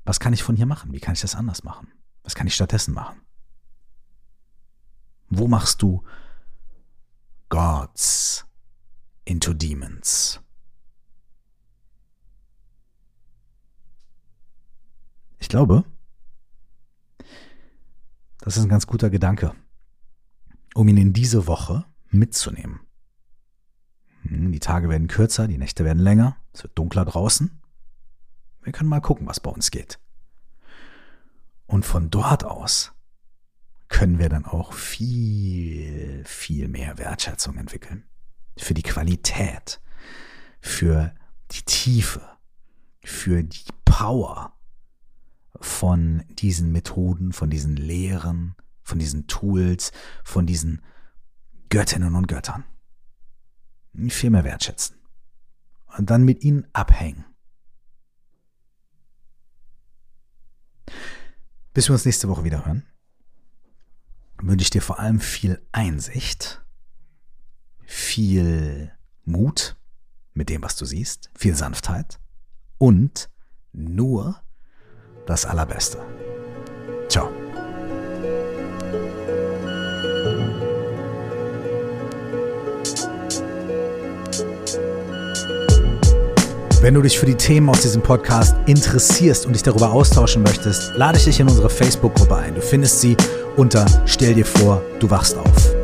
was 0.04 0.20
kann 0.20 0.34
ich 0.34 0.44
von 0.44 0.56
hier 0.56 0.66
machen? 0.66 0.94
Wie 0.94 1.00
kann 1.00 1.14
ich 1.14 1.22
das 1.22 1.36
anders 1.36 1.64
machen? 1.64 1.92
Was 2.24 2.36
kann 2.36 2.48
ich 2.48 2.56
stattdessen 2.56 2.94
machen? 2.94 3.22
Wo 5.30 5.48
machst 5.48 5.82
du 5.82 6.04
Gods 7.50 8.44
into 9.26 9.54
Demons. 9.54 10.40
Ich 15.46 15.50
glaube, 15.50 15.84
das 18.40 18.58
ist 18.58 18.64
ein 18.64 18.70
ganz 18.70 18.88
guter 18.88 19.12
Gedanke, 19.12 19.54
um 20.74 20.88
ihn 20.88 20.98
in 20.98 21.14
diese 21.14 21.46
Woche 21.46 21.86
mitzunehmen. 22.10 22.80
Hm, 24.24 24.52
die 24.52 24.60
Tage 24.60 24.90
werden 24.90 25.08
kürzer, 25.08 25.48
die 25.48 25.60
Nächte 25.60 25.86
werden 25.86 26.00
länger, 26.00 26.36
es 26.52 26.64
wird 26.64 26.76
dunkler 26.76 27.06
draußen. 27.06 27.62
Wir 28.64 28.74
können 28.74 28.90
mal 28.90 29.02
gucken, 29.02 29.28
was 29.28 29.40
bei 29.40 29.52
uns 29.52 29.70
geht. 29.70 30.00
Und 31.68 31.86
von 31.86 32.10
dort 32.10 32.44
aus 32.44 32.94
können 33.88 34.18
wir 34.18 34.30
dann 34.30 34.46
auch 34.46 34.74
viel, 34.74 36.24
viel 36.26 36.70
mehr 36.70 36.98
Wertschätzung 36.98 37.58
entwickeln 37.58 38.04
für 38.58 38.74
die 38.74 38.82
Qualität, 38.82 39.80
für 40.60 41.14
die 41.52 41.62
Tiefe, 41.62 42.28
für 43.04 43.44
die 43.44 43.68
Power, 43.86 44.55
von 45.62 46.24
diesen 46.30 46.72
Methoden, 46.72 47.34
von 47.34 47.50
diesen 47.50 47.76
Lehren, 47.76 48.56
von 48.82 49.00
diesen 49.00 49.28
Tools, 49.28 49.92
von 50.24 50.46
diesen 50.46 50.82
Göttinnen 51.70 52.16
und 52.16 52.28
Göttern. 52.28 52.64
Viel 54.10 54.30
mehr 54.30 54.44
wertschätzen. 54.44 54.98
Und 55.98 56.10
dann 56.10 56.24
mit 56.24 56.44
ihnen 56.44 56.68
abhängen. 56.74 57.26
Bis 61.74 61.90
wir 61.90 61.94
uns 61.94 62.06
nächste 62.06 62.30
Woche 62.30 62.44
wieder 62.44 62.66
hören, 62.66 62.86
wünsche 64.42 64.64
ich 64.64 64.70
dir 64.70 64.82
vor 64.82 65.00
allem 65.00 65.20
viel 65.20 65.66
Einsicht, 65.72 66.64
viel 67.84 68.92
Mut 69.24 69.78
mit 70.34 70.50
dem, 70.50 70.62
was 70.62 70.76
du 70.76 70.86
siehst, 70.86 71.32
viel 71.36 71.56
Sanftheit 71.56 72.20
und 72.78 73.30
nur 73.72 74.42
das 75.26 75.46
Allerbeste. 75.46 75.98
Ciao. 77.10 77.30
Wenn 86.82 86.94
du 86.94 87.02
dich 87.02 87.18
für 87.18 87.26
die 87.26 87.34
Themen 87.36 87.68
aus 87.70 87.82
diesem 87.82 88.04
Podcast 88.04 88.56
interessierst 88.68 89.48
und 89.48 89.54
dich 89.54 89.64
darüber 89.64 89.92
austauschen 89.92 90.44
möchtest, 90.44 90.94
lade 90.96 91.18
ich 91.18 91.24
dich 91.24 91.40
in 91.40 91.48
unsere 91.48 91.68
Facebook-Gruppe 91.70 92.36
ein. 92.36 92.54
Du 92.54 92.62
findest 92.62 93.02
sie 93.02 93.18
unter 93.56 93.86
Stell 94.06 94.36
dir 94.36 94.46
vor, 94.46 94.84
du 95.00 95.10
wachst 95.10 95.36
auf. 95.36 95.76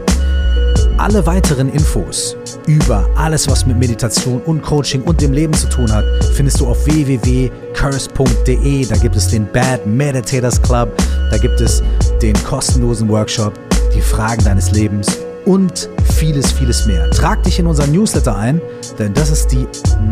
Alle 0.97 1.25
weiteren 1.25 1.69
Infos 1.69 2.37
über 2.67 3.07
alles, 3.15 3.47
was 3.47 3.65
mit 3.65 3.77
Meditation 3.77 4.41
und 4.41 4.61
Coaching 4.61 5.01
und 5.03 5.21
dem 5.21 5.33
Leben 5.33 5.53
zu 5.53 5.69
tun 5.69 5.91
hat, 5.91 6.05
findest 6.35 6.59
du 6.59 6.67
auf 6.67 6.85
www.curse.de. 6.85 8.85
Da 8.85 8.95
gibt 8.97 9.15
es 9.15 9.27
den 9.27 9.51
Bad 9.51 9.85
Meditators 9.85 10.61
Club, 10.61 10.89
da 11.29 11.37
gibt 11.37 11.59
es 11.61 11.81
den 12.21 12.33
kostenlosen 12.43 13.09
Workshop, 13.09 13.53
die 13.93 14.01
Fragen 14.01 14.43
deines 14.43 14.71
Lebens 14.71 15.07
und 15.45 15.89
vieles, 16.15 16.51
vieles 16.51 16.85
mehr. 16.85 17.09
Trag 17.11 17.41
dich 17.43 17.59
in 17.59 17.67
unseren 17.67 17.91
Newsletter 17.91 18.35
ein, 18.35 18.61
denn 18.99 19.13
das 19.13 19.31
ist 19.31 19.51
die 19.51 19.67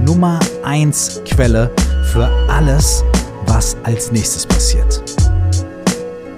Nummer 0.06 0.40
1 0.64 1.22
Quelle 1.26 1.70
für 2.12 2.30
alles, 2.50 3.04
was 3.46 3.76
als 3.84 4.12
nächstes 4.12 4.46
passiert. 4.46 5.02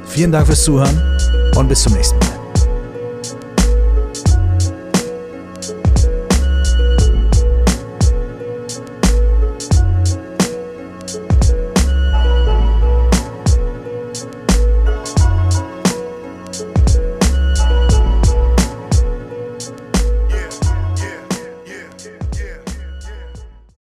Vielen 0.05 0.31
Dank 0.31 0.47
fürs 0.47 0.63
Zuhören 0.63 1.01
und 1.55 1.69
bis 1.69 1.83
zum 1.83 1.93
nächsten 1.93 2.17
Mal. 2.19 2.40